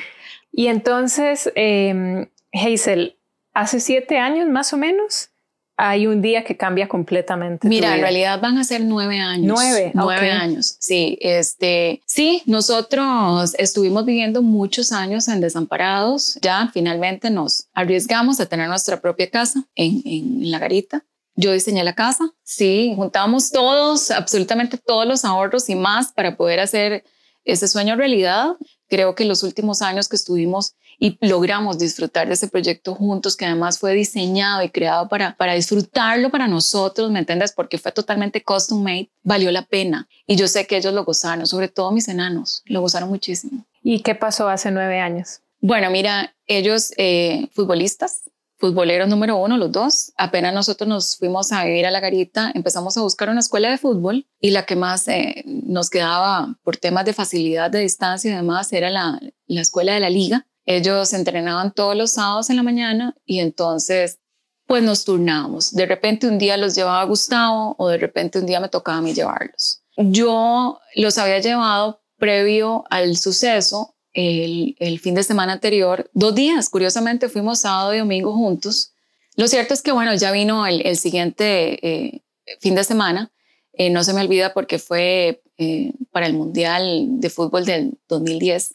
Y 0.51 0.69
entonces, 0.69 1.53
eh, 1.55 2.29
Hazel, 2.53 3.19
hace 3.53 3.79
siete 3.79 4.19
años 4.19 4.49
más 4.49 4.73
o 4.73 4.79
menos, 4.79 5.31
hay 5.81 6.09
un 6.09 6.21
día 6.21 6.43
que 6.43 6.57
cambia 6.57 6.89
completamente. 6.89 7.69
Mira, 7.69 7.95
en 7.95 8.01
realidad 8.01 8.41
van 8.41 8.59
a 8.59 8.65
ser 8.65 8.81
nueve 8.83 9.21
años. 9.21 9.47
Nueve, 9.47 9.93
nueve 9.95 10.33
años. 10.33 10.77
Sí, 10.81 11.17
este, 11.21 12.03
sí, 12.05 12.43
nosotros 12.47 13.55
estuvimos 13.57 14.05
viviendo 14.05 14.43
muchos 14.43 14.91
años 14.91 15.29
en 15.29 15.41
desamparados. 15.41 16.37
Ya 16.43 16.69
finalmente 16.75 17.31
nos 17.31 17.69
arriesgamos 17.75 18.41
a 18.41 18.47
tener 18.47 18.69
nuestra 18.69 19.01
propia 19.01 19.31
casa 19.31 19.63
en, 19.77 20.03
en 20.05 20.51
la 20.51 20.59
garita. 20.59 21.05
Yo 21.37 21.53
diseñé 21.53 21.85
la 21.85 21.95
casa, 21.95 22.29
sí, 22.43 22.95
juntamos 22.97 23.53
todos, 23.53 24.11
absolutamente 24.11 24.79
todos 24.79 25.07
los 25.07 25.25
ahorros 25.25 25.69
y 25.69 25.77
más 25.77 26.13
para 26.13 26.37
poder 26.37 26.59
hacer 26.59 27.05
ese 27.45 27.69
sueño 27.69 27.95
realidad. 27.95 28.57
Creo 28.89 29.15
que 29.15 29.25
los 29.25 29.43
últimos 29.43 29.83
años 29.83 30.09
que 30.09 30.17
estuvimos 30.17 30.75
y 30.99 31.19
logramos 31.21 31.79
disfrutar 31.79 32.27
de 32.27 32.35
ese 32.35 32.49
proyecto 32.49 32.95
juntos, 32.95 33.37
que 33.37 33.47
además 33.47 33.79
fue 33.79 33.95
diseñado 33.95 34.63
y 34.63 34.71
creado 34.71 35.09
para, 35.09 35.37
para 35.37 35.55
disfrutarlo 35.55 36.31
para 36.31 36.49
nosotros, 36.49 37.11
¿me 37.11 37.21
entiendes? 37.21 37.53
Porque 37.53 37.79
fue 37.79 37.93
totalmente 37.93 38.43
custom 38.43 38.83
made, 38.83 39.11
valió 39.23 39.51
la 39.53 39.63
pena. 39.63 40.09
Y 40.27 40.37
yo 40.37 40.49
sé 40.49 40.67
que 40.67 40.77
ellos 40.77 40.93
lo 40.93 41.05
gozaron, 41.05 41.47
sobre 41.47 41.69
todo 41.69 41.93
mis 41.93 42.09
enanos, 42.09 42.63
lo 42.67 42.81
gozaron 42.81 43.09
muchísimo. 43.09 43.65
¿Y 43.83 44.01
qué 44.01 44.15
pasó 44.15 44.49
hace 44.49 44.71
nueve 44.71 44.99
años? 44.99 45.41
Bueno, 45.61 45.91
mira, 45.91 46.35
ellos 46.47 46.93
eh, 46.97 47.49
futbolistas, 47.53 48.23
futboleros 48.59 49.09
número 49.09 49.37
uno, 49.37 49.57
los 49.57 49.73
dos. 49.73 50.13
Apenas 50.17 50.53
nosotros 50.53 50.89
nos 50.89 51.17
fuimos 51.17 51.53
a 51.53 51.65
vivir 51.65 51.87
a 51.87 51.91
la 51.91 52.01
garita, 52.01 52.51
empezamos 52.55 52.97
a 52.97 53.03
buscar 53.03 53.31
una 53.31 53.41
escuela 53.41 53.71
de 53.71 53.79
fútbol 53.79 54.27
y 54.41 54.51
la 54.51 54.67
que 54.67 54.77
más 54.77 55.09
eh, 55.09 55.45
nos 55.47 55.91
quedaba 55.91 56.59
por 56.63 56.77
temas 56.77 57.05
de 57.05 57.15
facilidad 57.15 57.71
de 57.71 57.81
distancia 57.81 58.31
y 58.31 58.35
demás 58.35 58.73
era 58.73 58.91
la, 58.91 59.21
la 59.47 59.61
escuela 59.61 59.95
de 59.95 60.01
la 60.01 60.11
liga. 60.11 60.47
Ellos 60.67 61.13
entrenaban 61.15 61.73
todos 61.73 61.97
los 61.97 62.13
sábados 62.13 62.51
en 62.51 62.57
la 62.57 62.63
mañana 62.63 63.17
y 63.25 63.39
entonces 63.39 64.19
pues 64.67 64.83
nos 64.83 65.05
turnábamos. 65.05 65.73
De 65.73 65.87
repente 65.87 66.27
un 66.27 66.37
día 66.37 66.59
los 66.59 66.75
llevaba 66.75 67.03
Gustavo 67.05 67.75
o 67.79 67.89
de 67.89 67.97
repente 67.97 68.39
un 68.39 68.45
día 68.45 68.61
me 68.61 68.69
tocaba 68.69 68.99
a 68.99 69.01
mí 69.01 69.15
llevarlos. 69.15 69.83
Yo 69.97 70.79
los 70.95 71.17
había 71.17 71.39
llevado 71.39 72.03
previo 72.19 72.85
al 72.91 73.17
suceso 73.17 73.97
el, 74.19 74.99
fin 75.01 75.15
de 75.15 75.23
semana 75.23 75.55
anterior, 75.55 76.11
dos 76.13 76.35
días, 76.35 76.69
curiosamente 76.69 77.29
fuimos 77.29 77.61
sábado 77.61 77.95
y 77.95 77.99
domingo 77.99 78.33
juntos. 78.33 78.93
Lo 79.37 79.47
cierto 79.47 79.75
es 79.75 79.83
que 79.83 79.93
bueno, 79.93 80.15
ya 80.15 80.33
vino 80.33 80.67
el, 80.67 80.97
siguiente 80.97 81.87
eh, 81.87 82.23
fin 82.61 82.75
de 82.75 82.85
semana, 82.85 83.31
eh, 83.73 83.91
no 83.91 84.03
se 84.03 84.13
me 84.13 84.21
olvida 84.21 84.53
porque 84.55 84.79
fue 84.79 85.43
eh, 85.59 85.93
para 86.11 86.27
el 86.27 86.35
Mundial 86.35 87.21
de 87.21 87.31
Fútbol 87.31 87.65
del 87.65 87.99
2010 88.09 88.75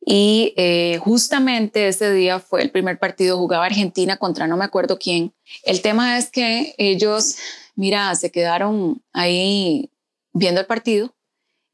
y 0.00 0.54
eh, 0.56 0.98
justamente 1.02 1.88
ese 1.88 2.12
día 2.12 2.38
fue 2.38 2.62
el 2.62 2.70
primer 2.70 2.98
partido, 2.98 3.36
jugaba 3.36 3.66
Argentina 3.66 4.16
contra 4.16 4.46
no 4.46 4.56
me 4.56 4.64
acuerdo 4.64 4.98
quién. 4.98 5.34
El 5.64 5.82
tema 5.82 6.18
es 6.18 6.30
que 6.30 6.74
ellos, 6.78 7.36
mira, 7.74 8.14
se 8.14 8.30
quedaron 8.30 9.02
ahí 9.12 9.90
viendo 10.32 10.60
el 10.60 10.66
partido 10.66 11.14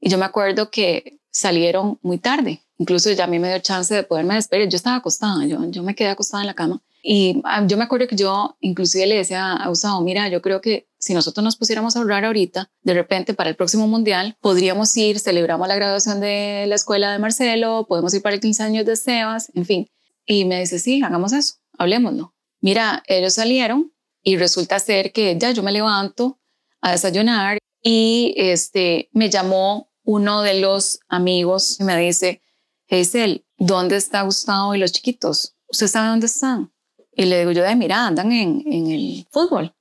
y 0.01 0.09
yo 0.09 0.19
me 0.19 0.25
acuerdo 0.25 0.71
que 0.71 1.19
salieron 1.35 1.99
muy 2.01 2.19
tarde. 2.19 2.63
Incluso 2.79 3.11
ya 3.11 3.25
a 3.25 3.27
mí 3.27 3.39
me 3.39 3.49
dio 3.49 3.59
chance 3.59 3.93
de 3.93 4.05
poderme 4.05 4.35
despedir. 4.35 4.69
Yo 4.69 4.77
estaba 4.77 4.97
acostada, 4.97 5.45
yo, 5.47 5.59
yo 5.71 5.83
me 5.83 5.95
quedé 5.95 6.09
acostada 6.09 6.43
en 6.43 6.47
la 6.47 6.55
cama 6.55 6.81
Y 7.03 7.41
ah, 7.45 7.65
yo 7.67 7.77
me 7.77 7.85
acuerdo 7.85 8.07
que 8.07 8.17
yo 8.17 8.57
inclusive 8.61 9.07
le 9.07 9.17
decía 9.17 9.53
a 9.53 9.69
Gustavo, 9.69 10.01
mira, 10.01 10.29
yo 10.29 10.41
creo 10.41 10.61
que 10.61 10.89
si 10.99 11.13
nosotros 11.13 11.45
nos 11.45 11.57
pusiéramos 11.57 11.95
a 11.95 11.99
ahorrar 11.99 12.25
ahorita, 12.25 12.71
de 12.83 12.95
repente 12.95 13.35
para 13.35 13.51
el 13.51 13.57
próximo 13.57 13.87
mundial 13.87 14.37
podríamos 14.41 14.97
ir, 14.97 15.19
celebramos 15.19 15.69
la 15.69 15.75
graduación 15.75 16.21
de 16.21 16.65
la 16.69 16.77
escuela 16.77 17.13
de 17.13 17.19
Marcelo, 17.19 17.87
podemos 17.89 18.15
ir 18.15 18.23
para 18.23 18.37
el 18.37 18.41
15 18.41 18.63
años 18.63 18.87
de 18.87 18.97
Sebas, 18.97 19.51
en 19.55 19.67
fin. 19.67 19.91
Y 20.27 20.45
me 20.45 20.61
dice, 20.61 20.79
sí, 20.79 21.03
hagamos 21.03 21.33
eso, 21.33 21.57
hablemoslo. 21.77 22.35
Mira, 22.61 23.03
ellos 23.07 23.35
salieron 23.35 23.93
y 24.23 24.37
resulta 24.37 24.79
ser 24.79 25.13
que 25.13 25.37
ya 25.39 25.51
yo 25.51 25.63
me 25.63 25.73
levanto 25.73 26.39
a 26.81 26.93
desayunar 26.93 27.59
y 27.83 28.35
este, 28.37 29.11
me 29.13 29.29
llamó 29.29 29.91
uno 30.05 30.43
de 30.43 30.61
los 30.61 31.01
amigos 31.09 31.81
me 31.81 31.97
dice, 31.99 32.43
Hazel, 32.91 33.45
¿dónde 33.59 33.97
está 33.97 34.23
Gustavo 34.23 34.75
y 34.75 34.79
los 34.79 34.93
chiquitos? 34.93 35.57
¿Usted 35.69 35.89
sabe 35.89 36.09
dónde 36.09 36.27
están? 36.27 36.73
Y 37.17 37.25
le 37.25 37.39
digo 37.39 37.53
yo, 37.53 37.63
de 37.63 37.75
mira, 37.75 38.07
andan 38.07 38.33
en, 38.33 38.63
en 38.67 38.91
el 38.91 39.27
fútbol. 39.31 39.75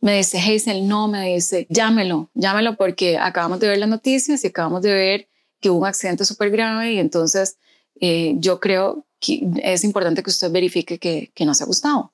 Me 0.00 0.18
dice, 0.18 0.38
Hazel, 0.38 0.86
no, 0.86 1.08
me 1.08 1.34
dice, 1.34 1.66
llámelo, 1.70 2.30
llámelo 2.34 2.76
porque 2.76 3.16
acabamos 3.18 3.60
de 3.60 3.68
ver 3.68 3.78
las 3.78 3.88
noticias 3.88 4.44
y 4.44 4.48
acabamos 4.48 4.82
de 4.82 4.92
ver 4.92 5.28
que 5.60 5.70
hubo 5.70 5.80
un 5.80 5.86
accidente 5.86 6.24
súper 6.24 6.50
grave 6.50 6.92
y 6.92 6.98
entonces 6.98 7.56
eh, 8.00 8.34
yo 8.36 8.60
creo 8.60 9.06
que 9.18 9.48
es 9.62 9.84
importante 9.84 10.22
que 10.22 10.30
usted 10.30 10.50
verifique 10.50 10.98
que, 10.98 11.32
que 11.34 11.44
no 11.46 11.54
se 11.54 11.64
ha 11.64 11.66
Gustavo. 11.66 12.12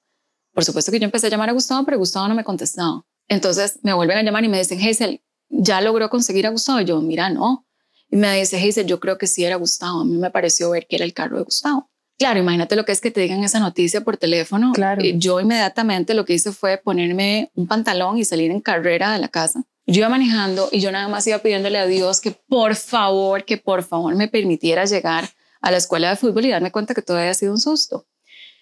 Por 0.54 0.64
supuesto 0.64 0.92
que 0.92 1.00
yo 1.00 1.04
empecé 1.04 1.26
a 1.26 1.30
llamar 1.30 1.48
a 1.48 1.52
Gustavo, 1.52 1.84
pero 1.84 1.98
Gustavo 1.98 2.28
no 2.28 2.34
me 2.34 2.44
contestaba. 2.44 3.04
Entonces 3.28 3.78
me 3.82 3.92
vuelven 3.92 4.18
a 4.18 4.22
llamar 4.22 4.44
y 4.44 4.48
me 4.48 4.58
dicen, 4.58 4.80
Hazel, 4.80 5.20
¿ya 5.52 5.80
logró 5.80 6.10
conseguir 6.10 6.46
a 6.46 6.50
Gustavo? 6.50 6.80
Y 6.80 6.86
yo, 6.86 7.00
mira, 7.00 7.30
no. 7.30 7.66
Y 8.10 8.16
me 8.16 8.34
dice, 8.38 8.56
Hazel, 8.56 8.86
yo 8.86 8.98
creo 8.98 9.18
que 9.18 9.26
sí 9.26 9.44
era 9.44 9.56
Gustavo. 9.56 10.00
A 10.00 10.04
mí 10.04 10.16
me 10.16 10.30
pareció 10.30 10.70
ver 10.70 10.86
que 10.88 10.96
era 10.96 11.04
el 11.04 11.14
carro 11.14 11.36
de 11.36 11.44
Gustavo. 11.44 11.90
Claro, 12.18 12.40
imagínate 12.40 12.76
lo 12.76 12.84
que 12.84 12.92
es 12.92 13.00
que 13.00 13.10
te 13.10 13.20
digan 13.20 13.42
esa 13.42 13.58
noticia 13.58 14.02
por 14.02 14.16
teléfono. 14.16 14.72
Claro. 14.72 15.02
Yo 15.02 15.40
inmediatamente 15.40 16.14
lo 16.14 16.24
que 16.24 16.34
hice 16.34 16.52
fue 16.52 16.78
ponerme 16.78 17.50
un 17.54 17.66
pantalón 17.66 18.18
y 18.18 18.24
salir 18.24 18.50
en 18.50 18.60
carrera 18.60 19.12
de 19.12 19.18
la 19.18 19.28
casa. 19.28 19.64
Yo 19.86 20.00
iba 20.00 20.08
manejando 20.08 20.68
y 20.70 20.80
yo 20.80 20.92
nada 20.92 21.08
más 21.08 21.26
iba 21.26 21.38
pidiéndole 21.38 21.78
a 21.78 21.86
Dios 21.86 22.20
que 22.20 22.30
por 22.30 22.76
favor, 22.76 23.44
que 23.44 23.56
por 23.56 23.82
favor 23.82 24.14
me 24.14 24.28
permitiera 24.28 24.84
llegar 24.84 25.28
a 25.60 25.70
la 25.70 25.78
escuela 25.78 26.10
de 26.10 26.16
fútbol 26.16 26.44
y 26.44 26.50
darme 26.50 26.70
cuenta 26.70 26.94
que 26.94 27.02
todo 27.02 27.18
había 27.18 27.34
sido 27.34 27.52
un 27.52 27.60
susto. 27.60 28.06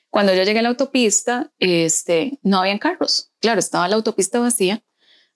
Cuando 0.08 0.34
yo 0.34 0.42
llegué 0.42 0.60
a 0.60 0.62
la 0.62 0.70
autopista, 0.70 1.52
este, 1.58 2.38
no 2.42 2.60
habían 2.60 2.78
carros. 2.78 3.30
Claro, 3.40 3.60
estaba 3.60 3.86
la 3.88 3.96
autopista 3.96 4.40
vacía 4.40 4.82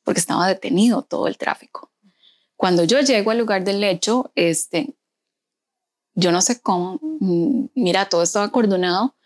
porque 0.05 0.21
estaba 0.21 0.47
detenido 0.47 1.03
todo 1.03 1.27
el 1.27 1.37
tráfico. 1.37 1.91
Cuando 2.57 2.85
yo 2.85 3.01
llego 3.01 3.31
al 3.31 3.39
lugar 3.39 3.65
del 3.65 3.83
hecho, 3.83 4.31
este, 4.35 4.95
yo 6.15 6.31
no 6.31 6.41
sé 6.41 6.61
cómo, 6.61 7.01
mm, 7.03 7.67
mira, 7.75 8.09
todo 8.09 8.23
estaba 8.23 8.51
coordinado, 8.51 9.17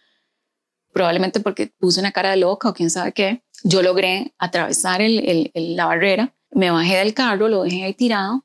probablemente 0.93 1.41
porque 1.41 1.69
puse 1.79 2.01
una 2.01 2.13
cara 2.13 2.31
de 2.31 2.39
loca 2.39 2.71
o 2.71 2.75
quién 2.75 2.91
sabe 2.91 3.13
qué. 3.13 3.43
Yo 3.63 3.83
logré 3.83 4.35
atravesar 4.39 5.01
la 5.03 5.87
barrera, 5.87 6.35
me 6.51 6.71
bajé 6.71 6.97
del 6.97 7.15
carro, 7.15 7.49
lo 7.49 7.65
dejé 7.65 7.85
ahí 7.85 7.95
tirado 7.95 8.45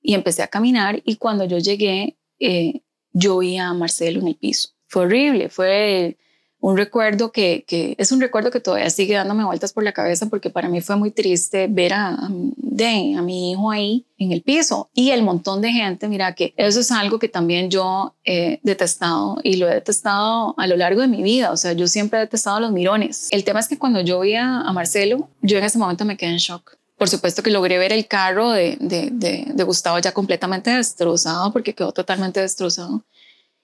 y 0.00 0.14
empecé 0.14 0.42
a 0.42 0.48
caminar 0.48 1.02
y 1.04 1.16
cuando 1.16 1.44
yo 1.44 1.58
llegué, 1.58 2.18
eh, 2.38 2.82
yo 3.12 3.38
vi 3.38 3.58
a 3.58 3.72
Marcelo 3.74 4.20
en 4.20 4.28
el 4.28 4.36
piso. 4.36 4.70
Fue 4.86 5.02
horrible, 5.02 5.48
fue 5.48 6.18
un 6.60 6.76
recuerdo 6.76 7.32
que, 7.32 7.64
es 7.98 8.12
un 8.12 8.20
recuerdo 8.20 8.50
que 8.50 8.60
todavía 8.60 8.90
sigue 8.90 9.14
dándome 9.14 9.44
vueltas 9.44 9.72
por 9.72 9.82
la 9.82 9.92
cabeza 9.92 10.26
porque 10.26 10.50
para 10.50 10.68
mí 10.68 10.80
fue 10.82 10.96
muy 10.96 11.10
triste 11.10 11.68
ver 11.68 11.94
a, 11.94 12.08
a, 12.10 12.26
a 12.26 13.22
mi 13.22 13.52
hijo 13.52 13.70
ahí 13.70 14.06
en 14.18 14.32
el 14.32 14.42
piso 14.42 14.90
y 14.94 15.10
el 15.10 15.22
montón 15.22 15.62
de 15.62 15.72
gente, 15.72 16.08
mira 16.08 16.34
que 16.34 16.52
eso 16.56 16.80
es 16.80 16.90
algo 16.92 17.18
que 17.18 17.28
también 17.28 17.70
yo 17.70 18.14
he 18.24 18.60
detestado 18.62 19.38
y 19.42 19.56
lo 19.56 19.68
he 19.68 19.74
detestado 19.74 20.54
a 20.58 20.66
lo 20.66 20.76
largo 20.76 21.00
de 21.00 21.08
mi 21.08 21.22
vida, 21.22 21.50
o 21.50 21.56
sea, 21.56 21.72
yo 21.72 21.88
siempre 21.88 22.18
he 22.18 22.22
detestado 22.22 22.60
los 22.60 22.72
mirones. 22.72 23.28
El 23.30 23.44
tema 23.44 23.60
es 23.60 23.68
que 23.68 23.78
cuando 23.78 24.00
yo 24.00 24.20
vi 24.20 24.36
a, 24.36 24.70
Marcelo, 24.72 25.28
yo 25.42 25.58
en 25.58 25.64
ese 25.64 25.78
momento 25.78 26.04
me 26.04 26.16
quedé 26.16 26.30
en 26.30 26.36
shock. 26.36 26.76
Por 26.96 27.08
supuesto 27.08 27.42
que 27.42 27.50
logré 27.50 27.78
ver 27.78 27.92
el 27.92 28.06
carro 28.06 28.50
de, 28.50 28.76
de, 28.78 29.10
de 29.10 29.64
Gustavo 29.64 29.98
ya 29.98 30.12
completamente 30.12 30.70
destrozado 30.70 31.52
porque 31.52 31.74
quedó 31.74 31.92
totalmente 31.92 32.40
destrozado. 32.40 33.02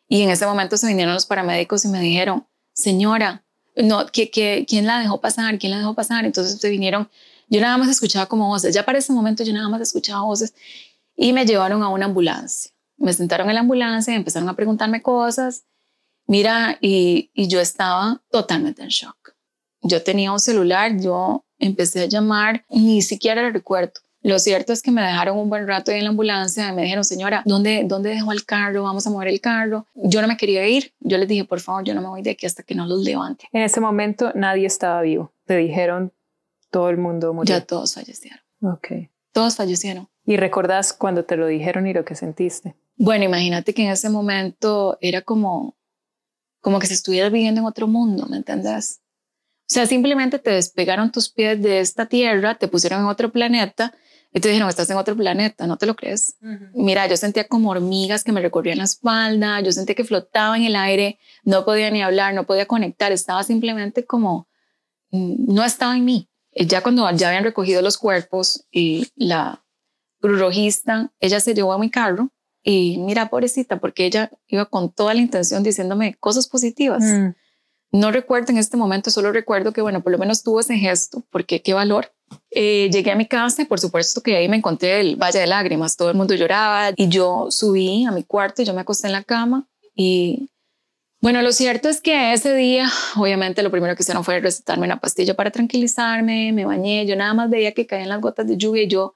Y 0.09 0.23
en 0.23 0.31
ese 0.31 0.47
momento 0.47 0.77
se 0.77 0.87
vinieron 0.87 1.15
los 1.15 1.27
paramédicos 1.27 1.85
y 1.85 1.89
me 1.89 2.01
dijeron, 2.01 2.47
señora, 2.77 3.43
no, 3.75 4.07
¿qué, 4.07 4.31
quién 4.69 4.87
la 4.87 5.01
dejó 5.01 5.21
pasar? 5.21 5.59
¿Quién 5.59 5.73
la 5.73 5.79
dejó 5.79 5.95
pasar? 5.95 6.25
Entonces 6.25 6.61
se 6.61 6.71
vinieron, 6.71 7.09
yo 7.49 7.61
nada 7.61 7.77
más 7.79 7.89
escuchaba 7.89 8.27
como 8.27 8.49
voces, 8.49 8.75
ya 8.75 8.85
para 8.85 8.99
ese 8.99 9.13
momento 9.13 9.43
yo 9.43 9.53
nada 9.53 9.69
más 9.69 9.81
escuchaba 9.81 10.23
voces 10.23 10.55
y 11.17 11.33
me 11.33 11.45
llevaron 11.45 11.83
a 11.83 11.89
una 11.89 12.05
ambulancia. 12.05 12.73
Me 12.99 13.13
sentaron 13.13 13.49
en 13.49 13.55
la 13.55 13.61
ambulancia 13.61 14.13
y 14.13 14.17
empezaron 14.17 14.49
a 14.49 14.57
preguntarme 14.57 15.03
cosas. 15.03 15.65
Mira, 16.27 16.79
y, 16.81 17.31
y 17.35 17.49
yo 17.49 17.61
estaba 17.61 18.23
totalmente 18.31 18.83
en 18.83 18.89
shock. 18.89 19.35
Yo 19.83 20.03
tenía 20.03 20.33
un 20.33 20.41
celular, 20.41 20.99
yo 20.99 21.45
empecé 21.59 22.03
a 22.03 22.07
llamar, 22.07 22.65
ni 22.69 23.03
siquiera 23.03 23.51
recuerdo. 23.51 24.01
Lo 24.27 24.41
cierto 24.41 24.73
es 24.73 24.83
que 24.83 24.91
me 24.91 25.03
dejaron 25.03 25.39
un 25.39 25.49
buen 25.49 25.69
rato 25.69 25.93
en 25.93 26.03
la 26.03 26.11
ambulancia 26.11 26.69
y 26.69 26.73
me 26.73 26.83
dijeron, 26.83 27.05
señora, 27.05 27.45
¿dónde, 27.47 27.85
¿dónde 27.85 28.11
dejó 28.11 28.33
el 28.33 28.45
carro? 28.45 28.83
Vamos 28.83 29.07
a 29.07 29.11
mover 29.11 29.29
el 29.29 29.41
carro. 29.41 29.87
Yo 29.95 30.21
no 30.21 30.27
me 30.27 30.37
quería 30.37 30.67
ir. 30.67 30.93
Yo 30.99 31.17
les 31.17 31.29
dije, 31.29 31.45
por 31.45 31.61
favor, 31.61 31.85
yo 31.85 31.95
no 31.95 32.01
me 32.01 32.09
voy 32.09 32.23
de 32.23 32.31
aquí 32.31 32.45
hasta 32.45 32.65
que 32.65 32.75
no 32.75 32.87
los 32.87 33.05
levante. 33.05 33.49
En 33.53 33.63
ese 33.63 33.81
momento 33.81 34.33
nadie 34.35 34.67
estaba 34.67 35.01
vivo. 35.03 35.31
Te 35.45 35.57
dijeron, 35.57 36.13
todo 36.73 36.91
el 36.91 36.97
mundo 36.97 37.33
murió. 37.35 37.55
Ya 37.55 37.65
todos 37.65 37.95
fallecieron. 37.95 38.41
Ok. 38.63 38.89
Todos 39.31 39.55
fallecieron. 39.55 40.09
¿Y 40.25 40.37
recordás 40.39 40.93
cuando 40.93 41.25
te 41.25 41.37
lo 41.37 41.47
dijeron 41.47 41.87
y 41.87 41.95
lo 41.95 42.05
que 42.05 42.17
sentiste? 42.17 42.75
Bueno, 42.97 43.27
imagínate 43.27 43.75
que 43.75 43.85
en 43.85 43.91
ese 43.91 44.11
momento 44.11 44.99
era 45.01 45.23
como, 45.23 45.77
como 46.61 46.81
que 46.81 46.89
se 46.89 46.95
estuviera 46.95 47.29
viviendo 47.29 47.61
en 47.61 47.67
otro 47.69 47.87
mundo, 47.87 48.27
¿me 48.29 48.39
entendés? 48.39 49.03
O 49.61 49.69
sea, 49.69 49.87
simplemente 49.87 50.41
te 50.41 50.51
despegaron 50.51 51.13
tus 51.13 51.29
pies 51.29 51.63
de 51.63 51.79
esta 51.79 52.07
tierra, 52.07 52.57
te 52.57 52.67
pusieron 52.67 53.03
en 53.03 53.07
otro 53.07 53.31
planeta 53.31 53.95
y 54.33 54.41
te 54.41 54.49
dijeron, 54.49 54.69
estás 54.69 54.91
en 54.91 54.97
otro 54.97 55.17
planeta, 55.17 55.67
¿no 55.67 55.77
te 55.79 55.87
lo 55.87 55.97
crees? 55.97 56.37
Mira, 56.75 57.07
yo 57.07 57.17
sentía 57.17 57.49
como 57.49 57.71
hormigas 57.71 58.23
que 58.23 58.33
me 58.33 58.41
recorrían 58.41 58.79
la 58.79 58.85
espalda, 58.85 59.61
yo 59.61 59.73
sentía 59.73 59.95
que 59.95 60.05
flotaba 60.05 60.57
en 60.57 60.65
el 60.65 60.77
aire, 60.77 61.19
no 61.45 61.65
podía 61.65 61.91
ni 61.91 62.03
hablar, 62.03 62.35
no 62.35 62.45
podía 62.45 62.67
conectar, 62.67 63.13
estaba 63.13 63.43
simplemente 63.45 64.05
como, 64.05 64.49
mm, 65.11 65.55
no 65.55 65.65
estaba 65.65 65.97
en 65.97 66.05
mí. 66.05 66.29
Ya 66.53 66.83
cuando 66.83 67.11
ya 67.13 67.29
habían 67.29 67.45
recogido 67.45 67.83
los 67.83 67.99
cuerpos 67.99 68.67
y 68.71 69.09
la 69.15 69.65
cruz 70.21 70.41
rojista, 70.41 71.13
ella 71.21 71.41
se 71.41 71.55
llevó 71.55 71.73
a 71.73 71.79
mi 71.79 71.91
carro 71.91 72.31
y 72.63 72.99
mira, 72.99 73.31
pobrecita, 73.31 73.79
porque 73.79 74.07
ella 74.07 74.31
iba 74.49 74.67
con 74.67 74.93
toda 74.93 75.15
la 75.15 75.21
intención 75.21 75.63
diciéndome 75.63 76.17
cosas 76.17 76.49
positivas. 76.49 77.03
Mm. 77.03 77.35
No 77.93 78.11
recuerdo 78.11 78.53
en 78.53 78.59
este 78.59 78.77
momento, 78.77 79.11
solo 79.11 79.33
recuerdo 79.33 79.73
que, 79.73 79.81
bueno, 79.81 80.03
por 80.03 80.13
lo 80.13 80.19
menos 80.19 80.43
tuvo 80.43 80.61
ese 80.61 80.77
gesto, 80.77 81.25
porque 81.31 81.63
qué 81.63 81.75
valor 81.75 82.13
eh, 82.59 82.89
llegué 82.91 83.11
a 83.11 83.17
mi 83.17 83.27
casa 83.27 83.61
y 83.61 83.65
por 83.67 83.79
supuesto 83.79 84.23
que 84.23 84.35
ahí 84.35 84.49
me 84.49 84.57
encontré 84.57 85.01
el 85.01 85.17
Valle 85.17 85.41
de 85.41 85.47
Lágrimas, 85.47 85.95
todo 85.95 86.09
el 86.09 86.17
mundo 86.17 86.35
lloraba 86.35 86.91
y 86.97 87.07
yo 87.09 87.49
subí 87.51 88.07
a 88.07 88.13
mi 88.13 88.25
cuarto 88.25 88.63
y 88.63 88.65
yo 88.65 88.73
me 88.73 88.81
acosté 88.81 89.09
en 89.09 89.13
la 89.13 89.23
cama 89.23 89.69
y 89.95 90.49
bueno, 91.21 91.43
lo 91.43 91.53
cierto 91.53 91.91
es 91.91 92.01
que 92.01 92.33
ese 92.33 92.55
día 92.55 92.89
obviamente 93.17 93.63
lo 93.63 93.71
primero 93.71 93.95
que 93.95 94.03
hicieron 94.03 94.25
fue 94.25 94.41
recetarme 94.41 94.87
una 94.87 94.99
pastilla 94.99 95.35
para 95.35 95.51
tranquilizarme, 95.51 96.51
me 96.55 96.65
bañé, 96.65 97.05
yo 97.05 97.15
nada 97.15 97.35
más 97.35 97.51
veía 97.51 97.73
que 97.73 97.87
caían 97.87 98.09
las 98.09 98.23
gotas 98.23 98.47
de 98.47 98.57
lluvia 98.57 98.85
y 98.85 98.89
yo, 98.89 99.15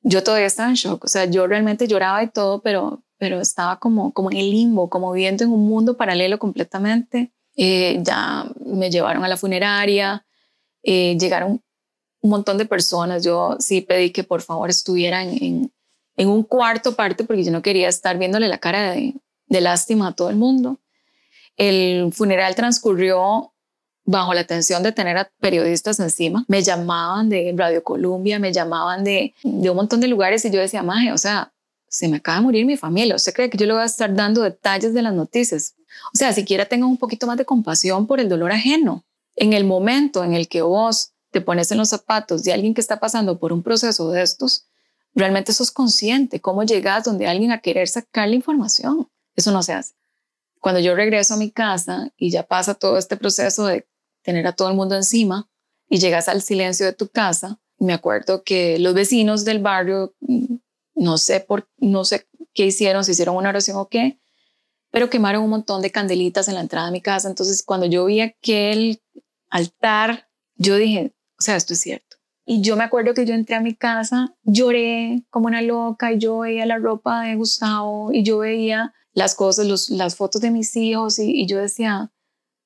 yo 0.00 0.24
todavía 0.24 0.46
estaba 0.46 0.70
en 0.70 0.76
shock, 0.76 1.04
o 1.04 1.08
sea, 1.08 1.26
yo 1.26 1.46
realmente 1.46 1.86
lloraba 1.88 2.22
y 2.22 2.28
todo, 2.28 2.62
pero, 2.62 3.02
pero 3.18 3.42
estaba 3.42 3.78
como, 3.78 4.14
como 4.14 4.30
en 4.30 4.38
el 4.38 4.50
limbo, 4.50 4.88
como 4.88 5.12
viviendo 5.12 5.44
en 5.44 5.52
un 5.52 5.68
mundo 5.68 5.98
paralelo 5.98 6.38
completamente. 6.38 7.32
Eh, 7.54 7.98
ya 8.02 8.46
me 8.64 8.88
llevaron 8.88 9.24
a 9.24 9.28
la 9.28 9.36
funeraria, 9.36 10.24
eh, 10.82 11.18
llegaron 11.18 11.60
un 12.20 12.30
montón 12.30 12.58
de 12.58 12.66
personas. 12.66 13.24
Yo 13.24 13.56
sí 13.60 13.80
pedí 13.80 14.10
que 14.10 14.24
por 14.24 14.42
favor 14.42 14.70
estuvieran 14.70 15.28
en, 15.28 15.72
en, 16.16 16.28
un 16.28 16.42
cuarto 16.42 16.94
parte 16.94 17.24
porque 17.24 17.44
yo 17.44 17.52
no 17.52 17.62
quería 17.62 17.88
estar 17.88 18.18
viéndole 18.18 18.48
la 18.48 18.58
cara 18.58 18.92
de, 18.92 19.14
de 19.46 19.60
lástima 19.60 20.08
a 20.08 20.12
todo 20.12 20.30
el 20.30 20.36
mundo. 20.36 20.78
El 21.56 22.12
funeral 22.12 22.54
transcurrió 22.54 23.52
bajo 24.04 24.32
la 24.32 24.44
tensión 24.44 24.82
de 24.82 24.92
tener 24.92 25.18
a 25.18 25.30
periodistas 25.38 26.00
encima. 26.00 26.44
Me 26.48 26.62
llamaban 26.62 27.28
de 27.28 27.52
Radio 27.54 27.84
Colombia, 27.84 28.38
me 28.38 28.52
llamaban 28.52 29.04
de, 29.04 29.34
de 29.42 29.68
un 29.68 29.76
montón 29.76 30.00
de 30.00 30.08
lugares 30.08 30.44
y 30.44 30.50
yo 30.50 30.60
decía, 30.60 30.82
maje, 30.82 31.12
o 31.12 31.18
sea, 31.18 31.52
se 31.88 32.08
me 32.08 32.16
acaba 32.16 32.38
de 32.38 32.44
morir 32.44 32.64
mi 32.64 32.76
familia. 32.76 33.16
¿Usted 33.16 33.34
cree 33.34 33.50
que 33.50 33.58
yo 33.58 33.66
le 33.66 33.74
voy 33.74 33.82
a 33.82 33.86
estar 33.86 34.14
dando 34.14 34.42
detalles 34.42 34.94
de 34.94 35.02
las 35.02 35.12
noticias? 35.12 35.74
O 36.14 36.16
sea, 36.16 36.32
siquiera 36.32 36.64
tenga 36.64 36.86
un 36.86 36.96
poquito 36.96 37.26
más 37.26 37.36
de 37.36 37.44
compasión 37.44 38.06
por 38.06 38.20
el 38.20 38.28
dolor 38.28 38.52
ajeno. 38.52 39.04
En 39.36 39.52
el 39.52 39.64
momento 39.64 40.24
en 40.24 40.32
el 40.32 40.48
que 40.48 40.62
vos 40.62 41.12
te 41.38 41.44
pones 41.44 41.70
en 41.70 41.78
los 41.78 41.90
zapatos 41.90 42.42
de 42.42 42.52
alguien 42.52 42.74
que 42.74 42.80
está 42.80 42.98
pasando 42.98 43.38
por 43.38 43.52
un 43.52 43.62
proceso 43.62 44.10
de 44.10 44.22
estos, 44.22 44.66
realmente 45.14 45.52
sos 45.52 45.70
consciente 45.70 46.40
cómo 46.40 46.64
llegas 46.64 47.04
donde 47.04 47.28
alguien 47.28 47.52
a 47.52 47.60
querer 47.60 47.86
sacar 47.86 48.28
la 48.28 48.34
información. 48.34 49.08
Eso 49.36 49.52
no 49.52 49.62
se 49.62 49.72
hace. 49.72 49.94
Cuando 50.60 50.80
yo 50.80 50.96
regreso 50.96 51.34
a 51.34 51.36
mi 51.36 51.52
casa 51.52 52.12
y 52.16 52.30
ya 52.30 52.42
pasa 52.42 52.74
todo 52.74 52.98
este 52.98 53.16
proceso 53.16 53.66
de 53.66 53.86
tener 54.22 54.48
a 54.48 54.52
todo 54.52 54.68
el 54.68 54.74
mundo 54.74 54.96
encima 54.96 55.48
y 55.88 56.00
llegas 56.00 56.28
al 56.28 56.42
silencio 56.42 56.86
de 56.86 56.92
tu 56.92 57.08
casa, 57.08 57.60
me 57.78 57.92
acuerdo 57.92 58.42
que 58.42 58.80
los 58.80 58.94
vecinos 58.94 59.44
del 59.44 59.60
barrio, 59.60 60.16
mm, 60.18 60.56
no 60.96 61.18
sé 61.18 61.38
por 61.38 61.68
no 61.76 62.04
sé 62.04 62.26
qué 62.52 62.66
hicieron, 62.66 63.04
si 63.04 63.12
hicieron 63.12 63.36
una 63.36 63.50
oración 63.50 63.76
o 63.76 63.86
qué, 63.86 64.18
pero 64.90 65.08
quemaron 65.08 65.44
un 65.44 65.50
montón 65.50 65.82
de 65.82 65.92
candelitas 65.92 66.48
en 66.48 66.54
la 66.54 66.62
entrada 66.62 66.86
de 66.86 66.92
mi 66.92 67.00
casa. 67.00 67.28
Entonces, 67.28 67.62
cuando 67.62 67.86
yo 67.86 68.06
vi 68.06 68.22
aquel 68.22 69.00
altar, 69.50 70.28
yo 70.56 70.74
dije, 70.76 71.14
o 71.38 71.42
sea, 71.42 71.56
esto 71.56 71.72
es 71.72 71.80
cierto. 71.80 72.16
Y 72.44 72.62
yo 72.62 72.76
me 72.76 72.84
acuerdo 72.84 73.14
que 73.14 73.26
yo 73.26 73.34
entré 73.34 73.56
a 73.56 73.60
mi 73.60 73.74
casa, 73.74 74.34
lloré 74.42 75.22
como 75.30 75.46
una 75.46 75.60
loca 75.60 76.12
y 76.12 76.18
yo 76.18 76.38
veía 76.38 76.64
la 76.66 76.78
ropa 76.78 77.22
de 77.22 77.36
Gustavo 77.36 78.10
y 78.12 78.22
yo 78.22 78.38
veía 78.38 78.94
las 79.12 79.34
cosas, 79.34 79.66
los, 79.66 79.90
las 79.90 80.16
fotos 80.16 80.40
de 80.40 80.50
mis 80.50 80.74
hijos 80.76 81.18
y, 81.18 81.42
y 81.42 81.46
yo 81.46 81.58
decía, 81.58 82.10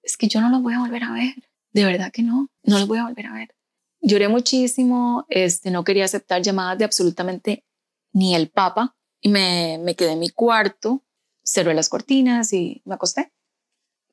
es 0.03 0.17
que 0.17 0.29
yo 0.29 0.41
no 0.41 0.51
los 0.51 0.63
voy 0.63 0.75
a 0.75 0.81
volver 0.81 1.05
a 1.05 1.13
ver. 1.13 1.35
De 1.73 1.85
verdad 1.85 2.13
que 2.13 2.23
no, 2.23 2.49
no 2.63 2.79
los 2.79 2.87
voy 2.87 2.99
a 2.99 3.05
volver 3.05 3.27
a 3.27 3.33
ver. 3.33 3.55
Lloré 4.01 4.29
muchísimo, 4.29 5.27
este, 5.29 5.71
no 5.71 5.85
quería 5.85 6.05
aceptar 6.05 6.43
llamadas 6.43 6.79
de 6.79 6.85
absolutamente 6.85 7.65
ni 8.13 8.35
el 8.35 8.51
Papa 8.51 8.97
y 9.21 9.29
me, 9.29 9.79
me 9.83 9.97
quedé 9.97 10.13
en 10.13 10.19
mi 10.19 10.29
cuarto, 10.29 11.03
cerré 11.45 11.75
las 11.75 11.89
cortinas 11.89 12.53
y 12.53 12.83
me 12.85 12.95
acosté. 12.95 13.33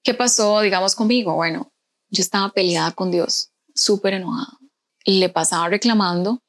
¿Qué 0.03 0.13
pasó, 0.13 0.61
digamos, 0.61 0.95
conmigo? 0.95 1.35
Bueno, 1.35 1.73
yo 2.09 2.21
estaba 2.21 2.49
peleada 2.49 2.91
con 2.91 3.11
Dios, 3.11 3.51
súper 3.79 4.13
enojada. 4.13 4.57
Le 5.05 5.29
pasaba 5.29 5.69
reclamando 5.69 6.41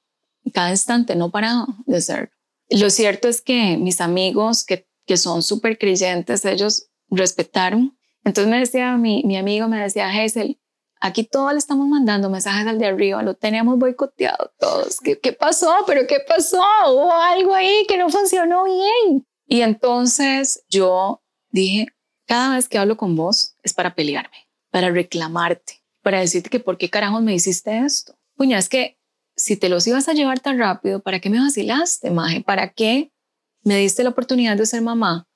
cada 0.53 0.71
instante, 0.71 1.15
no 1.15 1.31
paraba 1.31 1.67
de 1.87 2.01
ser. 2.01 2.33
Lo 2.69 2.91
cierto 2.91 3.29
es 3.29 3.43
que 3.43 3.77
mis 3.77 4.01
amigos 4.01 4.65
que, 4.65 4.87
que 5.07 5.17
son 5.17 5.43
súper 5.43 5.79
creyentes, 5.79 6.45
ellos 6.45 6.89
respetaron. 7.09 7.97
Entonces 8.25 8.51
me 8.51 8.59
decía 8.59 8.97
mi, 8.97 9.23
mi 9.25 9.37
amigo, 9.37 9.69
me 9.69 9.81
decía, 9.81 10.09
Hazel, 10.09 10.59
aquí 11.01 11.25
todos 11.25 11.53
le 11.53 11.59
estamos 11.59 11.89
mandando 11.89 12.31
mensajes 12.31 12.67
al 12.67 12.79
de 12.79 12.87
arriba, 12.87 13.23
lo 13.23 13.35
tenemos 13.35 13.79
boicoteado 13.79 14.53
todos. 14.59 14.99
¿Qué, 15.01 15.19
¿Qué 15.19 15.33
pasó? 15.33 15.75
¿Pero 15.87 16.07
qué 16.07 16.19
pasó? 16.27 16.63
Hubo 16.89 17.13
algo 17.13 17.55
ahí 17.55 17.85
que 17.89 17.97
no 17.97 18.09
funcionó 18.09 18.65
bien. 18.65 19.27
Y 19.47 19.63
entonces 19.63 20.65
yo 20.69 21.23
dije, 21.51 21.89
cada 22.27 22.55
vez 22.55 22.69
que 22.69 22.79
hablo 22.79 22.97
con 22.97 23.17
vos 23.17 23.57
es 23.65 23.75
para 23.75 23.95
pelearme, 23.95 24.49
para 24.71 24.91
reclamarte, 24.91 25.80
para 26.03 26.21
decirte 26.21 26.51
que 26.51 26.61
por 26.61 26.79
qué 26.79 26.89
carajos 26.91 27.23
me 27.23 27.35
hiciste 27.35 27.79
esto. 27.79 28.17
Puña, 28.37 28.59
es 28.59 28.69
que 28.69 28.99
si 29.37 29.57
te 29.57 29.69
los 29.69 29.87
ibas 29.87 30.09
a 30.09 30.13
llevar 30.13 30.41
tan 30.41 30.59
rápido, 30.59 31.01
¿para 31.01 31.21
qué 31.21 31.31
me 31.31 31.41
vacilaste, 31.41 32.11
maje? 32.11 32.43
¿Para 32.43 32.73
qué 32.73 33.13
me 33.63 33.77
diste 33.77 34.03
la 34.03 34.11
oportunidad 34.11 34.57
de 34.57 34.67
ser 34.67 34.83
mamá 34.83 35.29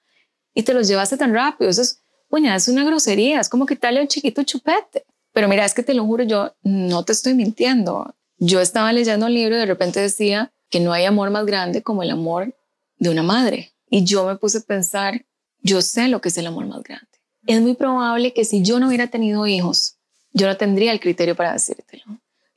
y 0.55 0.63
te 0.63 0.75
los 0.75 0.89
llevaste 0.89 1.17
tan 1.17 1.33
rápido? 1.33 1.71
Eso 1.71 1.83
es, 1.83 2.03
puña, 2.29 2.55
es 2.55 2.69
una 2.69 2.85
grosería, 2.85 3.41
es 3.41 3.49
como 3.49 3.67
quitarle 3.67 4.01
a 4.01 4.03
un 4.03 4.09
chiquito 4.09 4.43
chupete. 4.43 5.05
Pero 5.33 5.49
mira, 5.49 5.65
es 5.65 5.75
que 5.75 5.83
te 5.83 5.95
lo 5.95 6.05
juro, 6.05 6.25
yo 6.25 6.55
no 6.63 7.05
te 7.05 7.13
estoy 7.13 7.35
mintiendo. 7.35 8.15
Yo 8.39 8.61
estaba 8.61 8.93
leyendo 8.93 9.27
un 9.27 9.35
libro 9.35 9.57
y 9.57 9.59
de 9.59 9.67
repente 9.67 10.01
decía 10.01 10.53
que 10.71 10.81
no 10.81 10.93
hay 10.93 11.05
amor 11.05 11.31
más 11.31 11.45
grande 11.47 11.83
como 11.83 12.03
el 12.03 12.11
amor 12.11 12.55
de 12.99 13.11
una 13.11 13.23
madre. 13.23 13.75
Y 13.89 14.05
yo 14.05 14.27
me 14.27 14.37
puse 14.37 14.59
a 14.59 14.61
pensar, 14.61 15.25
yo 15.61 15.83
sé 15.83 16.09
lo 16.09 16.21
que 16.21 16.29
es 16.29 16.39
el 16.39 16.47
amor 16.47 16.67
más 16.67 16.83
grande. 16.83 17.09
Es 17.47 17.61
muy 17.61 17.75
probable 17.75 18.33
que 18.33 18.45
si 18.45 18.63
yo 18.63 18.81
no 18.81 18.89
hubiera 18.89 19.09
tenido 19.09 19.47
hijos, 19.47 19.99
yo 20.35 20.47
no 20.47 20.57
tendría 20.57 20.93
el 20.93 21.01
criterio 21.01 21.35
para 21.35 21.53
decírtelo. 21.53 22.05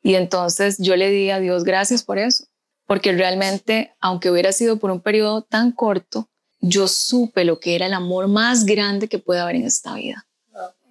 Y 0.03 0.15
entonces 0.15 0.77
yo 0.79 0.95
le 0.95 1.09
di 1.09 1.29
a 1.29 1.39
Dios 1.39 1.63
gracias 1.63 2.03
por 2.03 2.17
eso, 2.17 2.45
porque 2.85 3.13
realmente, 3.13 3.93
aunque 4.01 4.29
hubiera 4.31 4.51
sido 4.51 4.77
por 4.77 4.91
un 4.91 4.99
periodo 4.99 5.43
tan 5.43 5.71
corto, 5.71 6.27
yo 6.59 6.87
supe 6.87 7.45
lo 7.45 7.59
que 7.59 7.75
era 7.75 7.85
el 7.85 7.93
amor 7.93 8.27
más 8.27 8.65
grande 8.65 9.07
que 9.07 9.19
puede 9.19 9.39
haber 9.39 9.57
en 9.57 9.65
esta 9.65 9.93
vida. 9.93 10.25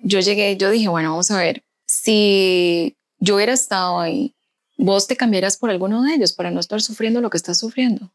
Yo 0.03 0.21
llegué, 0.21 0.57
yo 0.57 0.71
dije, 0.71 0.89
bueno, 0.89 1.11
vamos 1.11 1.31
a 1.31 1.39
ver, 1.39 1.65
si 1.87 2.97
yo 3.19 3.37
hubiera 3.37 3.53
estado 3.53 3.99
ahí, 3.99 4.35
vos 4.77 5.07
te 5.07 5.17
cambiarías 5.17 5.57
por 5.57 5.71
alguno 5.71 6.03
de 6.03 6.15
ellos 6.15 6.33
para 6.33 6.51
no 6.51 6.61
estar 6.61 6.81
sufriendo 6.81 7.21
lo 7.21 7.31
que 7.31 7.39
estás 7.39 7.59
sufriendo. 7.59 8.13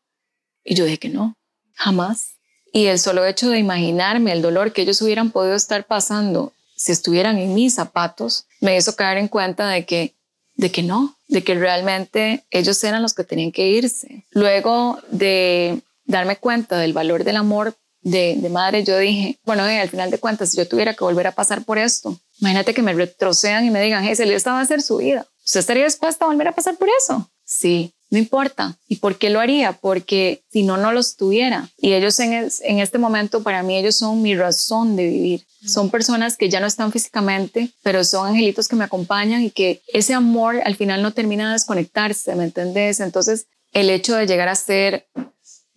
Y 0.63 0.75
yo 0.75 0.85
dije 0.85 0.99
que 0.99 1.09
no, 1.09 1.35
jamás. 1.73 2.35
Y 2.71 2.85
el 2.85 2.99
solo 2.99 3.25
hecho 3.25 3.49
de 3.49 3.59
imaginarme 3.59 4.31
el 4.31 4.41
dolor 4.41 4.71
que 4.71 4.83
ellos 4.83 5.01
hubieran 5.01 5.31
podido 5.31 5.55
estar 5.55 5.85
pasando 5.85 6.53
si 6.81 6.91
estuvieran 6.91 7.37
en 7.37 7.53
mis 7.53 7.75
zapatos, 7.75 8.47
me 8.59 8.75
hizo 8.75 8.95
caer 8.95 9.17
en 9.17 9.27
cuenta 9.27 9.67
de 9.69 9.85
que, 9.85 10.15
de 10.55 10.71
que 10.71 10.83
no, 10.83 11.17
de 11.27 11.43
que 11.43 11.55
realmente 11.55 12.45
ellos 12.49 12.83
eran 12.83 13.01
los 13.01 13.13
que 13.13 13.23
tenían 13.23 13.51
que 13.51 13.67
irse. 13.67 14.25
Luego 14.31 14.99
de 15.09 15.81
darme 16.05 16.37
cuenta 16.37 16.77
del 16.77 16.93
valor 16.93 17.23
del 17.23 17.35
amor 17.35 17.75
de, 18.01 18.35
de 18.37 18.49
madre, 18.49 18.83
yo 18.83 18.97
dije, 18.97 19.39
bueno, 19.45 19.67
eh, 19.67 19.79
al 19.79 19.89
final 19.89 20.09
de 20.09 20.17
cuentas, 20.17 20.49
si 20.49 20.57
yo 20.57 20.67
tuviera 20.67 20.95
que 20.95 21.03
volver 21.03 21.27
a 21.27 21.33
pasar 21.33 21.63
por 21.63 21.77
esto, 21.77 22.19
Imagínate 22.41 22.73
que 22.73 22.81
me 22.81 22.93
retrocedan 22.93 23.65
y 23.65 23.69
me 23.69 23.81
digan, 23.81 24.03
hey, 24.03 24.15
esta 24.17 24.51
va 24.51 24.61
a 24.61 24.65
ser 24.65 24.81
su 24.81 24.97
vida. 24.97 25.27
¿Usted 25.45 25.59
estaría 25.59 25.85
dispuesta 25.85 26.25
a 26.25 26.27
volver 26.27 26.47
a 26.47 26.51
pasar 26.53 26.75
por 26.75 26.89
eso? 26.89 27.29
Sí, 27.45 27.93
no 28.11 28.17
importa. 28.17 28.77
¿Y 28.89 28.97
por 28.97 29.17
qué 29.17 29.29
lo 29.29 29.39
haría? 29.39 29.71
Porque 29.71 30.43
si 30.51 30.63
no, 30.63 30.75
no 30.75 30.91
los 30.91 31.15
tuviera. 31.15 31.69
Y 31.77 31.93
ellos 31.93 32.19
en, 32.19 32.33
en 32.33 32.79
este 32.79 32.97
momento, 32.97 33.41
para 33.41 33.63
mí, 33.63 33.77
ellos 33.77 33.95
son 33.95 34.21
mi 34.21 34.35
razón 34.35 34.97
de 34.97 35.07
vivir. 35.07 35.45
Son 35.65 35.89
personas 35.89 36.35
que 36.35 36.49
ya 36.49 36.59
no 36.59 36.67
están 36.67 36.91
físicamente, 36.91 37.71
pero 37.83 38.03
son 38.03 38.27
angelitos 38.27 38.67
que 38.67 38.75
me 38.75 38.83
acompañan 38.83 39.41
y 39.43 39.49
que 39.49 39.81
ese 39.87 40.13
amor 40.13 40.59
al 40.65 40.75
final 40.75 41.01
no 41.01 41.11
termina 41.11 41.47
de 41.47 41.53
desconectarse, 41.53 42.35
¿me 42.35 42.43
entendés? 42.43 42.99
Entonces, 42.99 43.47
el 43.71 43.89
hecho 43.89 44.15
de 44.15 44.27
llegar 44.27 44.49
a 44.49 44.55
ser 44.55 45.07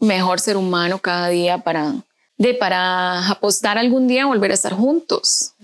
mejor 0.01 0.41
ser 0.41 0.57
humano 0.57 0.99
cada 0.99 1.29
día 1.29 1.59
para, 1.59 1.95
de, 2.37 2.55
para 2.55 3.29
apostar 3.29 3.79
algún 3.79 4.09
día 4.09 4.25
a 4.25 4.27
volver 4.27 4.51
a 4.51 4.55
estar 4.55 4.73
juntos. 4.73 5.55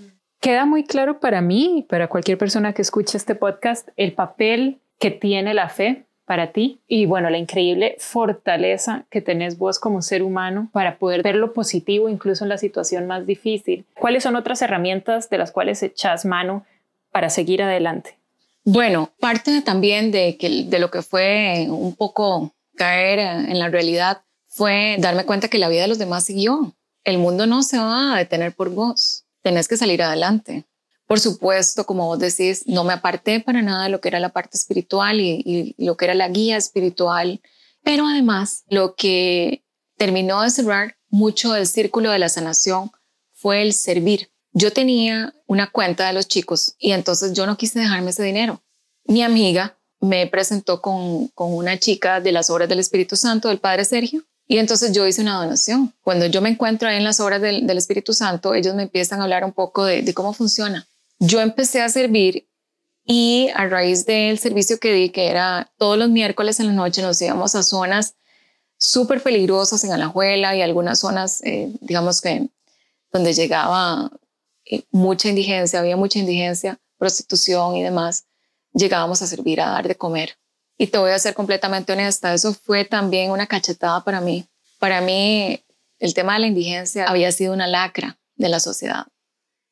Queda 0.41 0.67
muy 0.67 0.85
claro 0.85 1.19
para 1.19 1.41
mí 1.41 1.79
y 1.79 1.83
para 1.83 2.07
cualquier 2.07 2.39
persona 2.39 2.73
que 2.75 2.83
escuche 2.83 3.19
este 3.19 3.35
podcast 3.35 3.89
el 3.97 4.13
papel 4.13 4.81
que 5.01 5.11
tiene 5.11 5.53
la 5.53 5.69
fe 5.69 6.07
para 6.31 6.53
ti 6.53 6.81
y 6.87 7.07
bueno, 7.07 7.29
la 7.29 7.39
increíble 7.39 7.97
fortaleza 7.99 9.05
que 9.11 9.21
tenés 9.21 9.59
vos 9.59 9.81
como 9.81 10.01
ser 10.01 10.23
humano 10.23 10.71
para 10.73 10.97
poder 10.97 11.25
ver 11.25 11.35
lo 11.35 11.53
positivo 11.53 12.09
incluso 12.09 12.45
en 12.45 12.51
la 12.51 12.57
situación 12.57 13.09
más 13.09 13.27
difícil. 13.27 13.85
¿Cuáles 13.99 14.23
son 14.23 14.37
otras 14.37 14.63
herramientas 14.63 15.29
de 15.29 15.39
las 15.39 15.51
cuales 15.51 15.83
echas 15.83 16.25
mano 16.25 16.65
para 17.11 17.31
seguir 17.31 17.65
adelante? 17.65 18.17
Bueno, 18.63 19.11
parte 19.19 19.61
también 19.61 20.13
de, 20.13 20.37
que, 20.37 20.67
de 20.69 20.79
lo 20.79 20.93
que 20.93 21.03
fue 21.03 21.67
un 21.69 21.97
poco 21.97 22.55
caer 22.77 23.19
en 23.19 23.59
la 23.59 23.69
realidad 23.69 24.23
fue 24.47 24.99
darme 25.01 25.27
cuenta 25.27 25.49
que 25.49 25.59
la 25.59 25.69
vida 25.69 25.83
de 25.83 25.89
los 25.89 25.99
demás 25.99 26.23
siguió. 26.23 26.77
El 27.03 27.19
mundo 27.19 27.49
no 27.49 27.65
se 27.65 27.77
va 27.77 28.15
a 28.15 28.19
detener 28.19 28.53
por 28.53 28.71
vos 28.71 29.25
tenés 29.43 29.69
que 29.69 29.77
salir 29.77 30.01
adelante. 30.03 30.65
Por 31.11 31.19
supuesto, 31.19 31.87
como 31.87 32.07
vos 32.07 32.21
decís, 32.21 32.63
no 32.69 32.85
me 32.85 32.93
aparté 32.93 33.41
para 33.41 33.63
nada 33.63 33.83
de 33.83 33.89
lo 33.89 34.01
que 34.01 34.07
era 34.07 34.21
la 34.21 34.29
parte 34.29 34.57
espiritual 34.57 35.19
y, 35.19 35.75
lo 35.77 35.97
que 35.97 36.05
era 36.05 36.15
la 36.15 36.29
guía 36.29 36.57
espiritual, 36.57 37.41
pero 37.83 38.07
además 38.07 38.63
lo 38.69 38.95
que 38.95 39.65
terminó 39.97 40.41
de 40.43 40.51
cerrar 40.51 40.99
mucho 41.09 41.57
el 41.57 41.67
círculo 41.67 42.13
de 42.13 42.21
la 42.21 42.29
sanación 42.29 42.93
fue 43.33 43.61
el 43.63 43.73
servir. 43.73 44.31
Yo 44.53 44.73
tenía 44.73 45.35
una 45.49 45.69
cuenta 45.69 46.07
de 46.07 46.13
los 46.13 46.29
chicos 46.29 46.77
y 46.79 46.93
entonces 46.93 47.33
yo 47.33 47.45
no 47.45 47.57
quise 47.57 47.81
dejarme 47.81 48.11
ese 48.11 48.23
dinero. 48.23 48.63
Mi 49.05 49.25
amiga 49.25 49.77
me 49.99 50.29
presentó 50.29 50.81
con, 50.81 51.27
con 51.35 51.53
una 51.53 51.77
chica 51.77 52.21
de 52.21 52.31
las 52.31 52.51
obras 52.51 52.69
del 52.69 52.79
Espíritu 52.79 53.17
Santo, 53.17 53.49
del 53.49 53.59
Padre 53.59 53.85
Sergio, 53.85 54.23
y 54.51 54.59
entonces 54.59 54.91
yo 54.91 55.07
hice 55.07 55.23
una 55.23 55.37
donación. 55.37 55.95
Cuando 56.03 56.27
yo 56.27 56.41
me 56.41 56.49
encuentro 56.49 56.89
ahí 56.89 56.97
en 56.97 57.05
las 57.05 57.21
obras 57.21 57.41
del, 57.41 57.71
Espíritu 57.71 58.13
Santo, 58.13 58.53
ellos 58.53 58.75
me 58.75 58.83
empiezan 58.83 59.21
a 59.21 59.23
hablar 59.23 59.45
un 59.45 59.53
poco 59.53 59.85
de, 59.85 60.13
cómo 60.13 60.33
funciona. 60.33 60.89
Yo 61.21 61.41
empecé 61.41 61.83
a 61.83 61.89
servir 61.91 62.49
y 63.05 63.51
a 63.55 63.67
raíz 63.67 64.07
del 64.07 64.39
servicio 64.39 64.81
que 64.81 64.93
di, 64.93 65.11
que 65.11 65.29
era 65.29 65.71
todos 65.77 65.99
los 65.99 66.09
miércoles 66.09 66.61
en 66.61 66.69
la 66.69 66.73
noche, 66.73 67.03
nos 67.03 67.21
íbamos 67.21 67.55
a 67.55 67.63
zonas 67.63 68.15
súper 68.79 69.23
peligrosas 69.23 69.85
en 69.85 69.93
Alajuela 69.93 70.57
y 70.57 70.63
algunas 70.63 71.01
zonas, 71.01 71.43
eh, 71.45 71.71
digamos 71.83 72.23
que 72.23 72.49
donde 73.13 73.35
llegaba 73.35 74.11
eh, 74.65 74.85
mucha 74.91 75.29
indigencia, 75.29 75.81
había 75.81 75.97
mucha 75.97 76.19
indigencia, 76.19 76.81
prostitución 76.97 77.77
y 77.77 77.83
demás, 77.83 78.25
llegábamos 78.73 79.21
a 79.21 79.27
servir, 79.27 79.61
a 79.61 79.71
dar 79.71 79.87
de 79.87 79.97
comer. 79.97 80.39
Y 80.79 80.87
te 80.87 80.97
voy 80.97 81.11
a 81.11 81.19
ser 81.19 81.35
completamente 81.35 81.93
honesta, 81.93 82.33
eso 82.33 82.55
fue 82.55 82.87
también 82.87 83.31
una 83.31 83.47
cachetada 83.47 84.03
para 84.03 84.23
mí. 84.23 84.47
Para 84.79 85.03
mí, 85.03 85.63
el 85.99 86.15
tema 86.15 86.35
de 86.35 86.39
la 86.39 86.47
indigencia 86.47 87.05
había 87.05 87.31
sido 87.33 87.53
una 87.53 87.67
lacra 87.67 88.19
de 88.37 88.49
la 88.49 88.61
sociedad, 88.61 89.07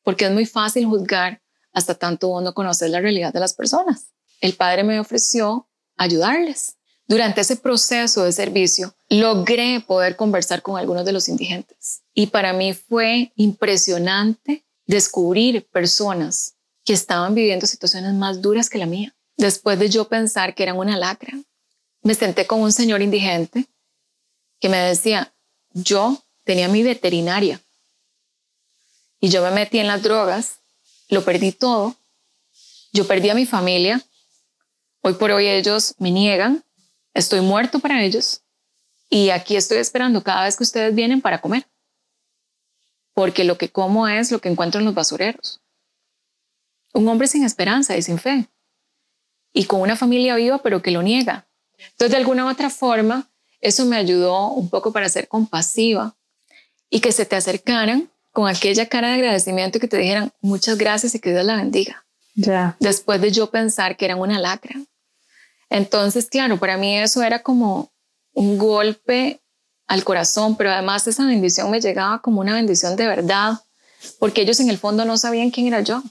porque 0.09 0.25
es 0.25 0.31
muy 0.31 0.47
fácil 0.47 0.87
juzgar 0.87 1.39
hasta 1.71 1.93
tanto 1.93 2.29
uno 2.29 2.55
conocer 2.55 2.89
la 2.89 2.99
realidad 2.99 3.31
de 3.31 3.39
las 3.39 3.53
personas. 3.53 4.07
El 4.41 4.55
padre 4.55 4.83
me 4.83 4.99
ofreció 4.99 5.69
ayudarles. 5.97 6.77
Durante 7.07 7.41
ese 7.41 7.57
proceso 7.57 8.23
de 8.23 8.31
servicio, 8.31 8.95
logré 9.07 9.79
poder 9.81 10.15
conversar 10.15 10.63
con 10.63 10.79
algunos 10.79 11.05
de 11.05 11.11
los 11.11 11.29
indigentes. 11.29 12.01
Y 12.15 12.25
para 12.25 12.53
mí 12.53 12.73
fue 12.73 13.33
impresionante 13.35 14.65
descubrir 14.87 15.67
personas 15.67 16.55
que 16.83 16.93
estaban 16.93 17.35
viviendo 17.35 17.67
situaciones 17.67 18.15
más 18.15 18.41
duras 18.41 18.67
que 18.67 18.79
la 18.79 18.87
mía 18.87 19.15
después 19.37 19.77
de 19.77 19.89
yo 19.89 20.07
pensar 20.07 20.55
que 20.55 20.63
eran 20.63 20.79
una 20.79 20.97
lacra, 20.97 21.39
me 22.01 22.15
senté 22.15 22.47
con 22.47 22.61
un 22.61 22.73
señor 22.73 23.03
indigente 23.03 23.67
que 24.59 24.69
me 24.69 24.77
decía, 24.77 25.35
yo 25.73 26.19
tenía 26.45 26.67
mi 26.67 26.81
veterinaria 26.81 27.61
y 29.19 29.29
yo 29.29 29.41
me 29.43 29.51
metí 29.51 29.79
en 29.79 29.87
las 29.87 30.01
drogas, 30.01 30.59
lo 31.09 31.23
perdí 31.23 31.51
todo, 31.51 31.95
yo 32.93 33.05
perdí 33.07 33.29
a 33.29 33.35
mi 33.35 33.45
familia, 33.45 34.01
hoy 35.01 35.13
por 35.13 35.31
hoy 35.31 35.47
ellos 35.47 35.95
me 35.99 36.11
niegan, 36.11 36.63
estoy 37.13 37.41
muerto 37.41 37.79
para 37.79 38.03
ellos 38.03 38.41
y 39.09 39.29
aquí 39.31 39.55
estoy 39.55 39.79
esperando 39.79 40.23
cada 40.23 40.43
vez 40.43 40.55
que 40.55 40.63
ustedes 40.63 40.93
vienen 40.95 41.21
para 41.21 41.41
comer. 41.41 41.65
porque 43.13 43.43
lo 43.43 43.57
que 43.57 43.69
como 43.69 44.07
es 44.07 44.31
lo 44.31 44.39
que 44.39 44.47
encuentro 44.47 44.79
en 44.79 44.85
los 44.85 44.93
basureros. 44.95 45.59
Un 46.93 47.05
hombre 47.09 47.27
sin 47.27 47.43
esperanza 47.43 47.97
y 47.97 48.01
sin 48.01 48.17
fe, 48.17 48.47
y 49.51 49.65
con 49.65 49.81
una 49.81 49.97
familia 49.97 50.35
viva, 50.35 50.59
pero 50.59 50.81
que 50.81 50.91
lo 50.91 51.01
niega. 51.01 51.45
Entonces, 51.77 52.11
de 52.11 52.17
alguna 52.17 52.45
u 52.45 52.49
otra 52.49 52.69
forma, 52.69 53.29
eso 53.59 53.85
me 53.85 53.97
ayudó 53.97 54.51
un 54.53 54.69
poco 54.69 54.93
para 54.93 55.09
ser 55.09 55.27
compasiva 55.27 56.15
y 56.89 57.01
que 57.01 57.11
se 57.11 57.25
te 57.25 57.35
acercaran 57.35 58.09
con 58.39 58.47
aquella 58.47 58.85
cara 58.85 59.09
de 59.09 59.15
agradecimiento 59.15 59.77
y 59.77 59.81
que 59.81 59.89
te 59.89 59.97
dijeran 59.97 60.31
muchas 60.39 60.77
gracias 60.77 61.13
y 61.13 61.19
que 61.19 61.31
Dios 61.31 61.43
la 61.43 61.57
bendiga. 61.57 62.05
Ya. 62.35 62.77
Después 62.79 63.19
de 63.19 63.31
yo 63.31 63.51
pensar 63.51 63.97
que 63.97 64.05
eran 64.05 64.17
una 64.17 64.39
lacra. 64.39 64.79
Entonces, 65.69 66.29
claro, 66.29 66.55
para 66.55 66.77
mí 66.77 66.97
eso 66.97 67.21
era 67.21 67.39
como 67.39 67.91
un 68.31 68.57
golpe 68.57 69.41
al 69.87 70.05
corazón, 70.05 70.55
pero 70.55 70.71
además 70.71 71.05
esa 71.05 71.25
bendición 71.25 71.69
me 71.69 71.81
llegaba 71.81 72.21
como 72.21 72.39
una 72.39 72.53
bendición 72.53 72.95
de 72.95 73.07
verdad, 73.07 73.55
porque 74.19 74.43
ellos 74.43 74.61
en 74.61 74.69
el 74.69 74.77
fondo 74.77 75.03
no 75.03 75.17
sabían 75.17 75.51
quién 75.51 75.67
era 75.67 75.81
yo. 75.81 76.01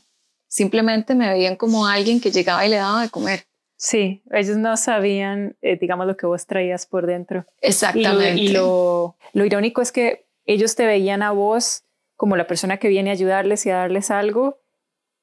Simplemente 0.48 1.14
me 1.14 1.30
veían 1.30 1.56
como 1.56 1.86
alguien 1.86 2.20
que 2.20 2.30
llegaba 2.30 2.66
y 2.66 2.68
le 2.68 2.76
daba 2.76 3.00
de 3.00 3.08
comer. 3.08 3.46
Sí, 3.78 4.22
ellos 4.32 4.58
no 4.58 4.76
sabían, 4.76 5.56
eh, 5.62 5.78
digamos, 5.80 6.06
lo 6.06 6.18
que 6.18 6.26
vos 6.26 6.44
traías 6.44 6.84
por 6.84 7.06
dentro. 7.06 7.46
Exactamente. 7.62 8.38
Y, 8.38 8.48
lo, 8.48 9.16
lo, 9.32 9.46
irónico 9.46 9.80
es 9.80 9.92
que 9.92 10.26
ellos 10.44 10.74
te 10.74 10.84
veían 10.84 11.22
a 11.22 11.30
vos 11.30 11.84
como 12.18 12.36
la 12.36 12.48
persona 12.48 12.78
que 12.78 12.88
viene 12.88 13.10
a 13.10 13.12
ayudarles 13.12 13.64
y 13.64 13.70
a 13.70 13.76
darles 13.76 14.10
algo 14.10 14.58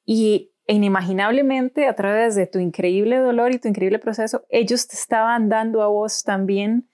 y 0.06 0.54
inimaginablemente 0.66 1.88
a 1.88 1.94
través 1.94 2.36
de 2.36 2.48
tu 2.48 2.58
increíble 2.60 3.18
dolor 3.18 3.52
y 3.52 3.60
tu 3.60 3.68
increíble 3.68 4.00
proceso, 4.00 4.46
ellos 4.50 4.88
te 4.88 4.96
estaban 4.96 5.50
dando 5.50 5.84
a 5.84 5.88
vos 5.88 6.24
también 6.24 6.88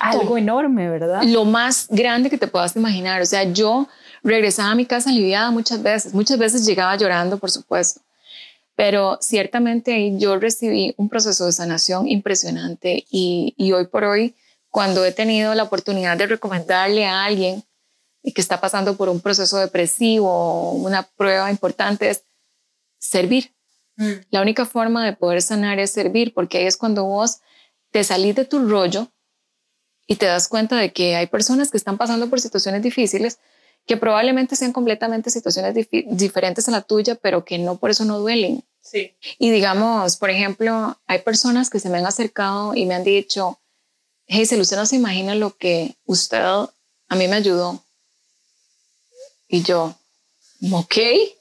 algo 0.00 0.36
enorme, 0.36 0.90
¿verdad? 0.90 1.22
Lo 1.22 1.44
más 1.44 1.86
grande 1.88 2.30
que 2.30 2.36
te 2.36 2.48
puedas 2.48 2.74
imaginar. 2.74 3.22
O 3.22 3.26
sea, 3.26 3.44
yo 3.44 3.86
regresaba 4.24 4.72
a 4.72 4.74
mi 4.74 4.86
casa 4.86 5.10
aliviada 5.10 5.52
muchas 5.52 5.80
veces, 5.80 6.12
muchas 6.14 6.36
veces 6.36 6.66
llegaba 6.66 6.96
llorando, 6.96 7.38
por 7.38 7.52
supuesto, 7.52 8.00
pero 8.74 9.18
ciertamente 9.20 9.94
ahí 9.94 10.18
yo 10.18 10.36
recibí 10.36 10.94
un 10.96 11.08
proceso 11.08 11.46
de 11.46 11.52
sanación 11.52 12.08
impresionante 12.08 13.04
y, 13.08 13.54
y 13.56 13.70
hoy 13.70 13.86
por 13.86 14.02
hoy, 14.02 14.34
cuando 14.68 15.04
he 15.04 15.12
tenido 15.12 15.54
la 15.54 15.62
oportunidad 15.62 16.16
de 16.16 16.26
recomendarle 16.26 17.06
a 17.06 17.22
alguien 17.22 17.62
que 18.32 18.40
está 18.40 18.60
pasando 18.60 18.96
por 18.96 19.08
un 19.08 19.20
proceso 19.20 19.58
depresivo 19.58 20.72
una 20.72 21.02
prueba 21.02 21.50
importante, 21.50 22.08
es 22.08 22.24
servir. 22.98 23.54
Mm. 23.96 24.12
La 24.30 24.40
única 24.40 24.64
forma 24.64 25.04
de 25.04 25.12
poder 25.12 25.42
sanar 25.42 25.78
es 25.78 25.90
servir, 25.90 26.32
porque 26.32 26.58
ahí 26.58 26.66
es 26.66 26.76
cuando 26.76 27.04
vos 27.04 27.40
te 27.90 28.02
salís 28.02 28.34
de 28.34 28.44
tu 28.44 28.66
rollo 28.66 29.08
y 30.06 30.16
te 30.16 30.26
das 30.26 30.48
cuenta 30.48 30.76
de 30.76 30.92
que 30.92 31.16
hay 31.16 31.26
personas 31.26 31.70
que 31.70 31.76
están 31.76 31.96
pasando 31.96 32.28
por 32.28 32.40
situaciones 32.40 32.82
difíciles, 32.82 33.38
que 33.86 33.96
probablemente 33.96 34.56
sean 34.56 34.72
completamente 34.72 35.30
situaciones 35.30 35.74
diferentes 36.06 36.66
a 36.68 36.72
la 36.72 36.80
tuya, 36.80 37.14
pero 37.16 37.44
que 37.44 37.58
no 37.58 37.76
por 37.76 37.90
eso 37.90 38.04
no 38.04 38.18
duelen. 38.18 38.64
Sí. 38.80 39.14
Y 39.38 39.50
digamos, 39.50 40.16
por 40.16 40.30
ejemplo, 40.30 40.98
hay 41.06 41.18
personas 41.20 41.70
que 41.70 41.80
se 41.80 41.90
me 41.90 41.98
han 41.98 42.06
acercado 42.06 42.74
y 42.74 42.86
me 42.86 42.94
han 42.94 43.04
dicho, 43.04 43.60
hey, 44.26 44.42
usted 44.58 44.76
no 44.76 44.86
se 44.86 44.96
imagina 44.96 45.34
lo 45.34 45.56
que 45.56 45.96
usted 46.06 46.42
a 46.42 47.16
mí 47.16 47.28
me 47.28 47.36
ayudó. 47.36 47.83
Y 49.48 49.62
yo, 49.62 49.94
ok, 50.72 50.96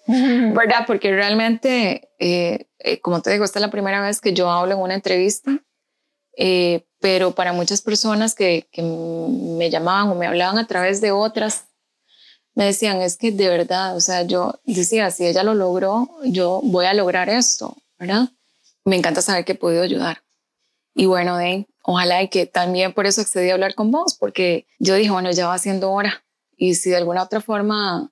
¿verdad? 0.07 0.85
Porque 0.85 1.11
realmente, 1.11 2.09
eh, 2.19 2.67
eh, 2.79 2.99
como 3.01 3.21
te 3.21 3.31
digo, 3.31 3.45
esta 3.45 3.59
es 3.59 3.61
la 3.61 3.71
primera 3.71 4.01
vez 4.01 4.21
que 4.21 4.33
yo 4.33 4.49
hablo 4.49 4.73
en 4.73 4.81
una 4.81 4.95
entrevista, 4.95 5.59
eh, 6.37 6.85
pero 6.99 7.35
para 7.35 7.53
muchas 7.53 7.81
personas 7.81 8.35
que, 8.35 8.67
que, 8.71 8.81
me 8.81 9.69
llamaban 9.69 10.09
o 10.09 10.15
me 10.15 10.27
hablaban 10.27 10.57
a 10.57 10.67
través 10.67 10.99
de 10.99 11.11
otras, 11.11 11.65
me 12.55 12.65
decían, 12.65 13.01
es 13.01 13.17
que 13.17 13.31
de 13.31 13.49
verdad, 13.49 13.95
o 13.95 13.99
sea, 13.99 14.23
yo 14.23 14.59
decía, 14.63 15.09
si 15.11 15.25
ella 15.25 15.43
lo 15.43 15.53
logró, 15.53 16.09
yo 16.23 16.61
voy 16.63 16.85
a 16.85 16.93
lograr 16.93 17.29
esto, 17.29 17.75
¿verdad? 17.97 18.29
Me 18.85 18.95
encanta 18.95 19.21
saber 19.21 19.45
que 19.45 19.53
he 19.53 19.55
podido 19.55 19.83
ayudar. 19.83 20.23
Y 20.95 21.05
bueno, 21.05 21.37
de, 21.37 21.67
ojalá 21.83 22.21
y 22.21 22.29
que 22.29 22.45
también 22.45 22.93
por 22.93 23.07
eso 23.07 23.21
accedí 23.21 23.49
a 23.49 23.53
hablar 23.53 23.73
con 23.75 23.91
vos, 23.91 24.15
porque 24.19 24.67
yo 24.79 24.95
dije, 24.95 25.11
bueno, 25.11 25.31
ya 25.31 25.47
va 25.47 25.57
siendo 25.57 25.91
hora. 25.91 26.23
Y 26.63 26.75
si 26.75 26.91
de 26.91 26.95
alguna 26.95 27.23
otra 27.23 27.41
forma 27.41 28.09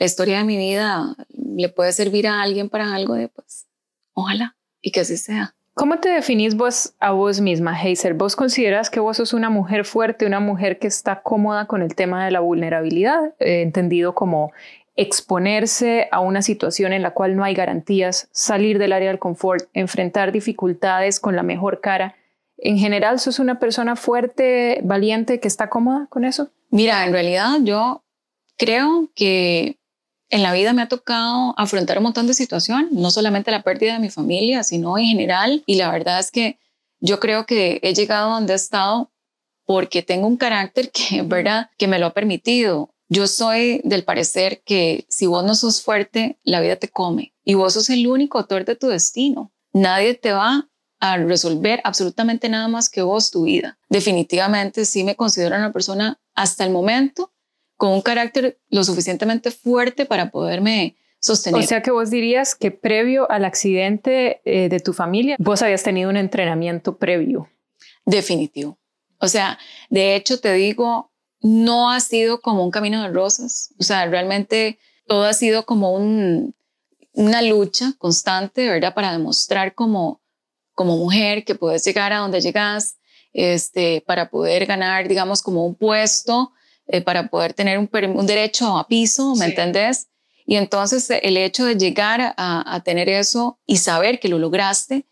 la 0.00 0.06
historia 0.06 0.38
de 0.38 0.44
mi 0.44 0.56
vida 0.56 1.14
le 1.28 1.68
puede 1.68 1.92
servir 1.92 2.26
a 2.26 2.42
alguien 2.42 2.68
para 2.68 2.92
algo, 2.92 3.14
de, 3.14 3.28
pues 3.28 3.68
ojalá 4.14 4.56
y 4.80 4.90
que 4.90 4.98
así 4.98 5.16
sea. 5.16 5.54
¿Cómo 5.74 6.00
te 6.00 6.08
definís 6.08 6.56
vos 6.56 6.94
a 6.98 7.12
vos 7.12 7.40
misma, 7.40 7.80
Heiser? 7.80 8.14
¿Vos 8.14 8.34
consideras 8.34 8.90
que 8.90 8.98
vos 8.98 9.18
sos 9.18 9.32
una 9.32 9.48
mujer 9.48 9.84
fuerte, 9.84 10.26
una 10.26 10.40
mujer 10.40 10.80
que 10.80 10.88
está 10.88 11.22
cómoda 11.22 11.68
con 11.68 11.82
el 11.82 11.94
tema 11.94 12.24
de 12.24 12.32
la 12.32 12.40
vulnerabilidad, 12.40 13.32
eh, 13.38 13.62
entendido 13.62 14.12
como 14.12 14.50
exponerse 14.96 16.08
a 16.10 16.18
una 16.18 16.42
situación 16.42 16.92
en 16.92 17.02
la 17.02 17.12
cual 17.12 17.36
no 17.36 17.44
hay 17.44 17.54
garantías, 17.54 18.28
salir 18.32 18.80
del 18.80 18.92
área 18.92 19.10
del 19.10 19.20
confort, 19.20 19.68
enfrentar 19.72 20.32
dificultades 20.32 21.20
con 21.20 21.36
la 21.36 21.44
mejor 21.44 21.80
cara? 21.80 22.16
¿En 22.58 22.76
general 22.76 23.20
sos 23.20 23.38
una 23.38 23.60
persona 23.60 23.94
fuerte, 23.94 24.80
valiente, 24.82 25.38
que 25.38 25.46
está 25.46 25.68
cómoda 25.70 26.08
con 26.10 26.24
eso? 26.24 26.50
Mira, 26.74 27.06
en 27.06 27.12
realidad 27.12 27.58
yo 27.62 28.04
creo 28.56 29.08
que 29.14 29.78
en 30.28 30.42
la 30.42 30.52
vida 30.52 30.72
me 30.72 30.82
ha 30.82 30.88
tocado 30.88 31.54
afrontar 31.56 31.98
un 31.98 32.02
montón 32.02 32.26
de 32.26 32.34
situaciones, 32.34 32.90
no 32.90 33.12
solamente 33.12 33.52
la 33.52 33.62
pérdida 33.62 33.92
de 33.92 34.00
mi 34.00 34.10
familia, 34.10 34.64
sino 34.64 34.98
en 34.98 35.04
general. 35.04 35.62
Y 35.66 35.76
la 35.76 35.92
verdad 35.92 36.18
es 36.18 36.32
que 36.32 36.58
yo 36.98 37.20
creo 37.20 37.46
que 37.46 37.78
he 37.84 37.94
llegado 37.94 38.30
donde 38.30 38.54
he 38.54 38.56
estado 38.56 39.12
porque 39.64 40.02
tengo 40.02 40.26
un 40.26 40.36
carácter 40.36 40.90
que, 40.90 41.22
¿verdad?, 41.24 41.70
que 41.78 41.86
me 41.86 42.00
lo 42.00 42.06
ha 42.06 42.12
permitido. 42.12 42.92
Yo 43.08 43.28
soy 43.28 43.80
del 43.84 44.02
parecer 44.02 44.60
que 44.64 45.06
si 45.08 45.26
vos 45.26 45.44
no 45.44 45.54
sos 45.54 45.80
fuerte, 45.80 46.40
la 46.42 46.60
vida 46.60 46.74
te 46.74 46.88
come 46.88 47.34
y 47.44 47.54
vos 47.54 47.74
sos 47.74 47.88
el 47.88 48.04
único 48.08 48.38
autor 48.38 48.64
de 48.64 48.74
tu 48.74 48.88
destino. 48.88 49.52
Nadie 49.72 50.14
te 50.14 50.32
va 50.32 50.68
a 50.98 51.18
resolver 51.18 51.80
absolutamente 51.84 52.48
nada 52.48 52.66
más 52.66 52.88
que 52.90 53.02
vos 53.02 53.30
tu 53.30 53.44
vida. 53.44 53.78
Definitivamente 53.88 54.84
sí 54.84 55.04
me 55.04 55.14
considero 55.14 55.54
una 55.54 55.72
persona 55.72 56.18
hasta 56.34 56.64
el 56.64 56.70
momento 56.70 57.32
con 57.76 57.92
un 57.92 58.02
carácter 58.02 58.58
lo 58.68 58.84
suficientemente 58.84 59.50
fuerte 59.50 60.06
para 60.06 60.30
poderme 60.30 60.96
sostener. 61.18 61.62
O 61.62 61.66
sea 61.66 61.82
que 61.82 61.90
vos 61.90 62.10
dirías 62.10 62.54
que 62.54 62.70
previo 62.70 63.30
al 63.30 63.44
accidente 63.44 64.40
eh, 64.44 64.68
de 64.68 64.80
tu 64.80 64.92
familia, 64.92 65.36
vos 65.38 65.62
habías 65.62 65.82
tenido 65.82 66.10
un 66.10 66.16
entrenamiento 66.16 66.96
previo. 66.96 67.48
Definitivo. 68.04 68.78
O 69.18 69.28
sea, 69.28 69.58
de 69.88 70.16
hecho 70.16 70.38
te 70.38 70.52
digo, 70.52 71.10
no 71.40 71.90
ha 71.90 72.00
sido 72.00 72.40
como 72.40 72.64
un 72.64 72.70
camino 72.70 73.02
de 73.02 73.08
rosas. 73.08 73.74
O 73.78 73.82
sea, 73.82 74.06
realmente 74.06 74.78
todo 75.06 75.24
ha 75.24 75.32
sido 75.32 75.64
como 75.64 75.92
un, 75.92 76.54
una 77.12 77.42
lucha 77.42 77.92
constante, 77.98 78.68
¿verdad? 78.68 78.94
Para 78.94 79.12
demostrar 79.12 79.74
como, 79.74 80.20
como 80.74 80.96
mujer 80.96 81.44
que 81.44 81.54
puedes 81.54 81.84
llegar 81.84 82.12
a 82.12 82.18
donde 82.18 82.40
llegas, 82.40 82.96
este, 83.34 84.02
para 84.06 84.30
poder 84.30 84.64
ganar, 84.64 85.08
digamos, 85.08 85.42
como 85.42 85.66
un 85.66 85.74
puesto 85.74 86.52
eh, 86.86 87.00
para 87.00 87.28
poder 87.28 87.52
tener 87.52 87.78
un, 87.78 87.90
un, 87.92 88.26
derecho 88.26 88.78
a 88.78 88.86
piso, 88.86 89.34
¿me 89.34 89.46
entendés? 89.46 90.08
Y 90.46 90.56
entonces 90.56 91.10
el 91.10 91.36
hecho 91.36 91.64
de 91.64 91.76
llegar 91.76 92.34
a, 92.36 92.74
a, 92.74 92.80
tener 92.82 93.08
eso 93.08 93.58
y 93.66 93.78
saber 93.78 94.20
que 94.20 94.28
lo 94.28 94.38
lograste, 94.38 95.06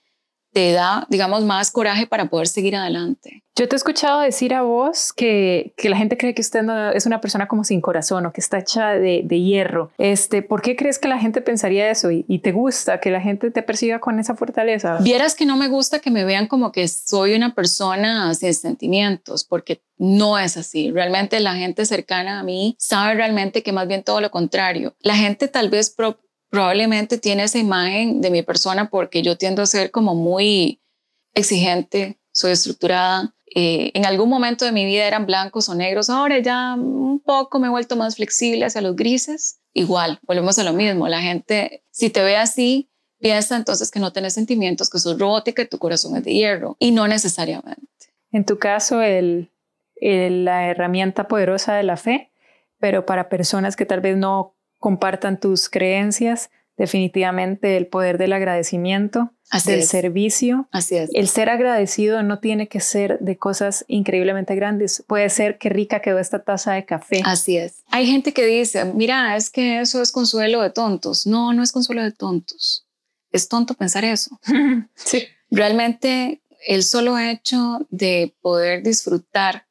te 0.52 0.72
da, 0.72 1.06
digamos, 1.08 1.44
más 1.44 1.70
coraje 1.70 2.06
para 2.06 2.28
poder 2.28 2.46
seguir 2.46 2.76
adelante. 2.76 3.42
Yo 3.54 3.68
te 3.68 3.74
he 3.74 3.76
escuchado 3.76 4.20
decir 4.20 4.54
a 4.54 4.62
vos 4.62 5.12
que, 5.12 5.74
que 5.76 5.90
la 5.90 5.96
gente 5.96 6.16
cree 6.16 6.34
que 6.34 6.40
usted 6.40 6.62
no, 6.62 6.90
es 6.90 7.04
una 7.04 7.20
persona 7.20 7.48
como 7.48 7.64
sin 7.64 7.82
corazón 7.82 8.24
o 8.24 8.32
que 8.32 8.40
está 8.40 8.58
hecha 8.58 8.90
de, 8.90 9.22
de 9.24 9.40
hierro. 9.40 9.90
Este, 9.98 10.40
¿Por 10.40 10.62
qué 10.62 10.74
crees 10.74 10.98
que 10.98 11.08
la 11.08 11.18
gente 11.18 11.42
pensaría 11.42 11.90
eso 11.90 12.10
y, 12.10 12.24
y, 12.28 12.38
te 12.38 12.52
gusta 12.52 12.98
que 12.98 13.10
la 13.10 13.20
gente 13.20 13.50
te 13.50 13.62
persiga 13.62 13.98
con 13.98 14.18
esa 14.20 14.36
fortaleza? 14.36 14.98
Vieras 15.00 15.34
que 15.34 15.44
no 15.44 15.56
me 15.56 15.68
gusta 15.68 15.98
que 15.98 16.10
me 16.10 16.24
vean 16.24 16.46
como 16.46 16.72
que 16.72 16.88
soy 16.88 17.34
una 17.34 17.54
persona 17.54 18.32
sin 18.34 18.54
sentimientos, 18.54 19.44
porque 19.44 19.82
no 19.98 20.38
es 20.38 20.56
así. 20.56 20.90
Realmente 20.90 21.38
la 21.40 21.54
gente 21.54 21.84
cercana 21.84 22.40
a 22.40 22.42
mí 22.42 22.74
sabe 22.78 23.14
realmente 23.14 23.62
que 23.62 23.72
más 23.72 23.86
bien 23.86 24.02
todo 24.02 24.20
lo 24.20 24.30
contrario. 24.30 24.94
La 25.00 25.14
gente 25.14 25.48
tal 25.48 25.68
vez 25.68 25.90
pro 25.90 26.18
probablemente 26.52 27.16
tiene 27.16 27.44
esa 27.44 27.58
imagen 27.58 28.20
de 28.20 28.30
mi 28.30 28.42
persona 28.42 28.90
porque 28.90 29.22
yo 29.22 29.38
tiendo 29.38 29.62
a 29.62 29.66
ser 29.66 29.90
como 29.90 30.14
muy 30.14 30.82
exigente, 31.32 32.18
soy 32.30 32.52
estructurada. 32.52 33.34
Eh, 33.54 33.90
en 33.94 34.04
algún 34.04 34.28
momento 34.28 34.66
de 34.66 34.72
mi 34.72 34.84
vida 34.84 35.06
eran 35.06 35.24
blancos 35.24 35.70
o 35.70 35.74
negros, 35.74 36.10
ahora 36.10 36.38
ya 36.40 36.74
un 36.74 37.20
poco 37.20 37.58
me 37.58 37.68
he 37.68 37.70
vuelto 37.70 37.96
más 37.96 38.16
flexible 38.16 38.66
hacia 38.66 38.82
los 38.82 38.94
grises. 38.94 39.60
Igual, 39.72 40.20
volvemos 40.26 40.58
a 40.58 40.64
lo 40.64 40.74
mismo, 40.74 41.08
la 41.08 41.22
gente, 41.22 41.84
si 41.90 42.10
te 42.10 42.22
ve 42.22 42.36
así, 42.36 42.90
piensa 43.18 43.56
entonces 43.56 43.90
que 43.90 43.98
no 43.98 44.12
tienes 44.12 44.34
sentimientos, 44.34 44.90
que 44.90 44.98
sos 44.98 45.18
robótica 45.18 45.62
y 45.62 45.68
tu 45.68 45.78
corazón 45.78 46.16
es 46.16 46.24
de 46.24 46.34
hierro, 46.34 46.76
y 46.78 46.90
no 46.90 47.08
necesariamente. 47.08 48.12
En 48.30 48.44
tu 48.44 48.58
caso, 48.58 49.00
el, 49.00 49.50
la 50.02 50.68
herramienta 50.68 51.28
poderosa 51.28 51.72
de 51.72 51.82
la 51.82 51.96
fe, 51.96 52.30
pero 52.78 53.06
para 53.06 53.30
personas 53.30 53.74
que 53.74 53.86
tal 53.86 54.02
vez 54.02 54.18
no 54.18 54.54
compartan 54.82 55.40
tus 55.40 55.70
creencias, 55.70 56.50
Definitivamente 56.78 57.76
el 57.76 57.86
poder 57.86 58.16
del 58.16 58.32
agradecimiento, 58.32 59.30
del 59.66 59.82
servicio. 59.84 60.68
Así 60.72 60.96
es. 60.96 61.10
El 61.12 61.28
ser 61.28 61.50
agradecido 61.50 62.22
no 62.22 62.40
tiene 62.40 62.66
que 62.66 62.80
ser 62.80 63.18
de 63.20 63.36
cosas 63.36 63.84
increíblemente 63.88 64.54
grandes. 64.54 65.04
Puede 65.06 65.28
ser 65.28 65.58
que 65.58 65.68
rica 65.68 66.00
quedó 66.00 66.18
esta 66.18 66.42
taza 66.42 66.72
de 66.72 66.86
café. 66.86 67.20
Así 67.24 67.58
es. 67.58 67.84
Hay 67.90 68.06
gente 68.06 68.32
que 68.32 68.46
dice, 68.46 68.86
mira, 68.86 69.36
es 69.36 69.50
que 69.50 69.80
eso 69.80 70.00
es 70.00 70.10
consuelo 70.10 70.62
de 70.62 70.70
tontos. 70.70 71.26
No, 71.26 71.52
no 71.52 71.62
es 71.62 71.72
consuelo 71.72 72.02
de 72.02 72.12
tontos. 72.12 72.86
Es 73.30 73.48
tonto 73.48 73.74
pensar 73.74 74.04
eso. 74.06 74.40
sí. 74.94 75.24
Realmente 75.50 76.42
el 76.66 76.84
solo 76.84 77.18
hecho 77.18 77.86
de 77.90 78.34
poder 78.40 78.82
disfrutar 78.82 79.66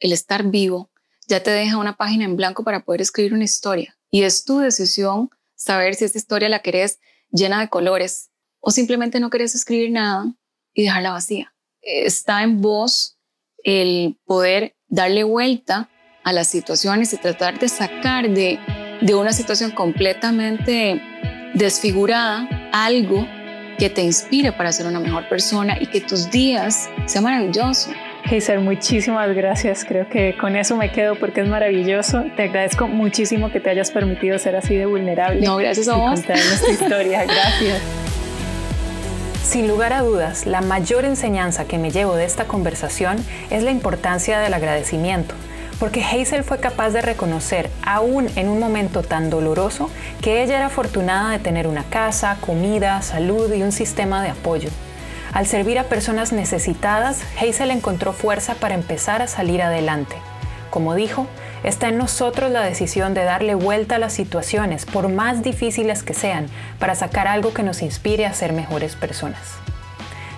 el 0.00 0.12
estar 0.12 0.50
vivo 0.50 0.90
ya 1.28 1.40
te 1.42 1.52
deja 1.52 1.78
una 1.78 1.96
página 1.96 2.24
en 2.24 2.34
blanco 2.34 2.64
para 2.64 2.84
poder 2.84 3.02
escribir 3.02 3.32
una 3.32 3.44
historia. 3.44 3.96
Y 4.10 4.22
es 4.22 4.44
tu 4.44 4.58
decisión 4.58 5.30
saber 5.54 5.94
si 5.94 6.04
esta 6.04 6.18
historia 6.18 6.48
la 6.48 6.62
querés 6.62 6.98
llena 7.30 7.60
de 7.60 7.68
colores 7.68 8.30
o 8.60 8.70
simplemente 8.70 9.20
no 9.20 9.30
querés 9.30 9.54
escribir 9.54 9.90
nada 9.90 10.34
y 10.74 10.84
dejarla 10.84 11.12
vacía. 11.12 11.54
Está 11.80 12.42
en 12.42 12.60
vos 12.60 13.18
el 13.62 14.18
poder 14.24 14.76
darle 14.88 15.24
vuelta 15.24 15.88
a 16.24 16.32
las 16.32 16.48
situaciones 16.48 17.12
y 17.12 17.16
tratar 17.16 17.58
de 17.58 17.68
sacar 17.68 18.28
de, 18.28 18.58
de 19.00 19.14
una 19.14 19.32
situación 19.32 19.70
completamente 19.70 21.00
desfigurada 21.54 22.48
algo 22.72 23.26
que 23.78 23.88
te 23.88 24.02
inspire 24.02 24.52
para 24.52 24.72
ser 24.72 24.86
una 24.86 25.00
mejor 25.00 25.28
persona 25.28 25.78
y 25.80 25.86
que 25.86 26.00
tus 26.00 26.30
días 26.30 26.88
sean 27.06 27.24
maravillosos. 27.24 27.94
Hazel, 28.24 28.60
muchísimas 28.60 29.34
gracias. 29.34 29.84
Creo 29.84 30.08
que 30.08 30.36
con 30.36 30.56
eso 30.56 30.76
me 30.76 30.90
quedo 30.92 31.16
porque 31.16 31.40
es 31.40 31.48
maravilloso. 31.48 32.24
Te 32.36 32.44
agradezco 32.44 32.88
muchísimo 32.88 33.50
que 33.50 33.60
te 33.60 33.70
hayas 33.70 33.90
permitido 33.90 34.38
ser 34.38 34.56
así 34.56 34.74
de 34.74 34.86
vulnerable. 34.86 35.40
No, 35.40 35.56
gracias 35.56 35.88
a 35.88 35.96
vos. 35.96 36.14
contar 36.14 36.36
nuestra 36.36 36.70
historia. 36.70 37.24
Gracias. 37.30 37.82
Sin 39.42 39.66
lugar 39.66 39.92
a 39.92 40.02
dudas, 40.02 40.46
la 40.46 40.60
mayor 40.60 41.04
enseñanza 41.04 41.66
que 41.66 41.76
me 41.78 41.90
llevo 41.90 42.14
de 42.14 42.24
esta 42.24 42.44
conversación 42.44 43.16
es 43.50 43.62
la 43.64 43.70
importancia 43.70 44.38
del 44.38 44.54
agradecimiento 44.54 45.34
porque 45.80 46.04
Hazel 46.04 46.44
fue 46.44 46.58
capaz 46.58 46.90
de 46.90 47.00
reconocer, 47.00 47.70
aún 47.82 48.28
en 48.36 48.50
un 48.50 48.60
momento 48.60 49.02
tan 49.02 49.30
doloroso, 49.30 49.90
que 50.20 50.42
ella 50.42 50.58
era 50.58 50.66
afortunada 50.66 51.30
de 51.30 51.38
tener 51.38 51.66
una 51.66 51.84
casa, 51.84 52.36
comida, 52.42 53.00
salud 53.00 53.50
y 53.52 53.62
un 53.62 53.72
sistema 53.72 54.22
de 54.22 54.28
apoyo. 54.28 54.68
Al 55.32 55.46
servir 55.46 55.78
a 55.78 55.84
personas 55.84 56.32
necesitadas, 56.32 57.22
Hazel 57.40 57.70
encontró 57.70 58.12
fuerza 58.12 58.54
para 58.54 58.74
empezar 58.74 59.22
a 59.22 59.28
salir 59.28 59.62
adelante. 59.62 60.16
Como 60.70 60.94
dijo, 60.94 61.28
está 61.62 61.88
en 61.88 61.98
nosotros 61.98 62.50
la 62.50 62.62
decisión 62.62 63.14
de 63.14 63.22
darle 63.22 63.54
vuelta 63.54 63.96
a 63.96 63.98
las 64.00 64.12
situaciones, 64.12 64.86
por 64.86 65.08
más 65.08 65.42
difíciles 65.42 66.02
que 66.02 66.14
sean, 66.14 66.46
para 66.80 66.96
sacar 66.96 67.28
algo 67.28 67.54
que 67.54 67.62
nos 67.62 67.80
inspire 67.80 68.26
a 68.26 68.34
ser 68.34 68.52
mejores 68.52 68.96
personas. 68.96 69.40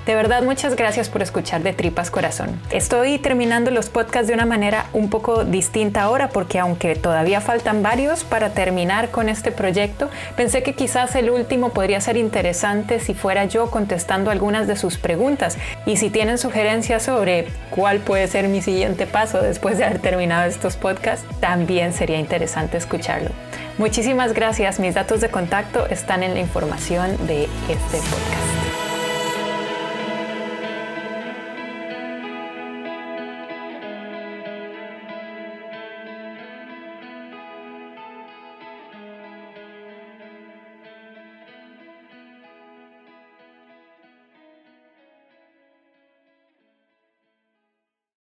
De 0.06 0.16
verdad, 0.16 0.42
muchas 0.42 0.74
gracias 0.74 1.08
por 1.08 1.22
escuchar 1.22 1.62
de 1.62 1.72
Tripas 1.72 2.10
Corazón. 2.10 2.60
Estoy 2.70 3.18
terminando 3.18 3.70
los 3.70 3.88
podcasts 3.88 4.26
de 4.26 4.34
una 4.34 4.46
manera 4.46 4.86
un 4.92 5.10
poco 5.10 5.44
distinta 5.44 6.02
ahora 6.02 6.28
porque 6.28 6.58
aunque 6.58 6.96
todavía 6.96 7.40
faltan 7.40 7.84
varios 7.84 8.24
para 8.24 8.50
terminar 8.50 9.10
con 9.10 9.28
este 9.28 9.52
proyecto, 9.52 10.10
pensé 10.36 10.64
que 10.64 10.74
quizás 10.74 11.14
el 11.14 11.30
último 11.30 11.68
podría 11.68 12.00
ser 12.00 12.16
interesante 12.16 12.98
si 12.98 13.14
fuera 13.14 13.44
yo 13.44 13.70
contestando 13.70 14.32
algunas 14.32 14.66
de 14.66 14.74
sus 14.74 14.98
preguntas. 14.98 15.56
Y 15.86 15.96
si 15.96 16.10
tienen 16.10 16.36
sugerencias 16.36 17.04
sobre 17.04 17.46
cuál 17.70 18.00
puede 18.00 18.26
ser 18.26 18.48
mi 18.48 18.60
siguiente 18.60 19.06
paso 19.06 19.40
después 19.40 19.78
de 19.78 19.84
haber 19.84 20.00
terminado 20.00 20.48
estos 20.48 20.76
podcasts, 20.76 21.24
también 21.38 21.92
sería 21.92 22.18
interesante 22.18 22.76
escucharlo. 22.76 23.30
Muchísimas 23.78 24.32
gracias. 24.34 24.80
Mis 24.80 24.94
datos 24.94 25.20
de 25.20 25.30
contacto 25.30 25.86
están 25.86 26.24
en 26.24 26.34
la 26.34 26.40
información 26.40 27.24
de 27.26 27.44
este 27.68 27.98
podcast. 27.98 28.61